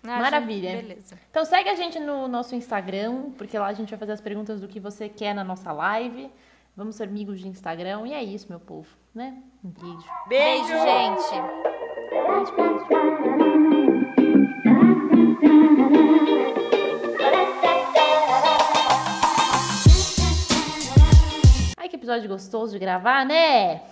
[0.05, 0.70] Ah, Maravilha.
[0.70, 1.18] gente, Beleza.
[1.30, 4.61] Então segue a gente no nosso Instagram, porque lá a gente vai fazer as perguntas
[4.61, 6.30] do que você quer na nossa live.
[6.76, 8.07] Vamos ser amigos de Instagram.
[8.07, 9.34] E é isso, meu povo, né?
[9.64, 10.05] Um beijo.
[10.28, 11.42] Beijo, Beijo, gente.
[12.11, 12.53] Beijo,
[12.88, 13.81] beijo.
[22.22, 23.82] Episódio gostoso de gravar, né?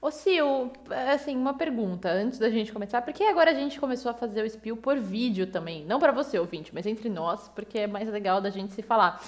[0.00, 0.70] Ô, Sil,
[1.12, 4.48] assim, uma pergunta antes da gente começar, porque agora a gente começou a fazer o
[4.48, 5.84] spill por vídeo também.
[5.84, 9.20] Não pra você, ouvinte, mas entre nós, porque é mais legal da gente se falar.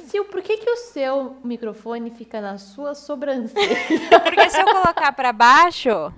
[0.00, 3.76] Sil, por que, que o seu microfone fica na sua sobrancelha?
[4.24, 6.10] Porque se eu colocar pra baixo,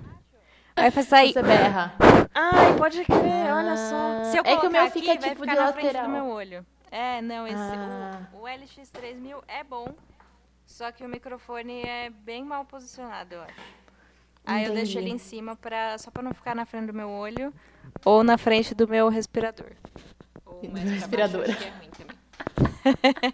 [0.77, 1.33] vai sair.
[1.33, 2.04] Você berra.
[2.35, 4.23] Ai, pode crer, olha só.
[4.25, 6.05] Se eu é que o meu aqui, fica vai tipo ficar de na frente lateral.
[6.07, 6.65] do meu olho.
[6.91, 8.27] É, não, esse, Ah.
[8.33, 9.87] o, o LX3000 é bom,
[10.65, 13.55] só que o microfone é bem mal posicionado, eu acho.
[14.45, 17.09] Aí eu deixo ele em cima pra, só pra não ficar na frente do meu
[17.09, 17.51] olho
[18.05, 19.71] ou na frente do meu respirador.
[20.45, 21.45] Ou mais respirador.
[21.45, 21.73] que é.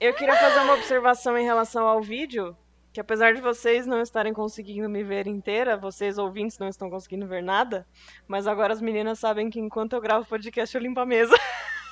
[0.00, 2.56] Eu queria fazer uma observação em relação ao vídeo,
[2.92, 7.26] que apesar de vocês não estarem conseguindo me ver inteira, vocês ouvintes não estão conseguindo
[7.26, 7.86] ver nada,
[8.26, 11.34] mas agora as meninas sabem que enquanto eu gravo podcast eu limpo a mesa.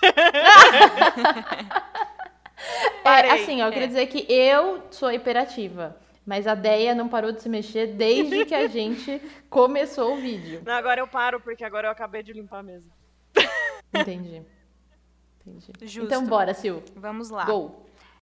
[0.03, 0.12] É,
[3.03, 3.30] Parei.
[3.30, 5.97] assim, ó, eu queria dizer que eu sou hiperativa.
[6.24, 10.61] Mas a Deia não parou de se mexer desde que a gente começou o vídeo.
[10.66, 12.86] Não, agora eu paro, porque agora eu acabei de limpar a mesa.
[13.94, 14.42] Entendi.
[15.47, 15.86] Entendi.
[15.86, 16.07] Justo.
[16.07, 16.82] Então bora, Sil.
[16.97, 17.44] Vamos lá.
[17.44, 17.86] Go.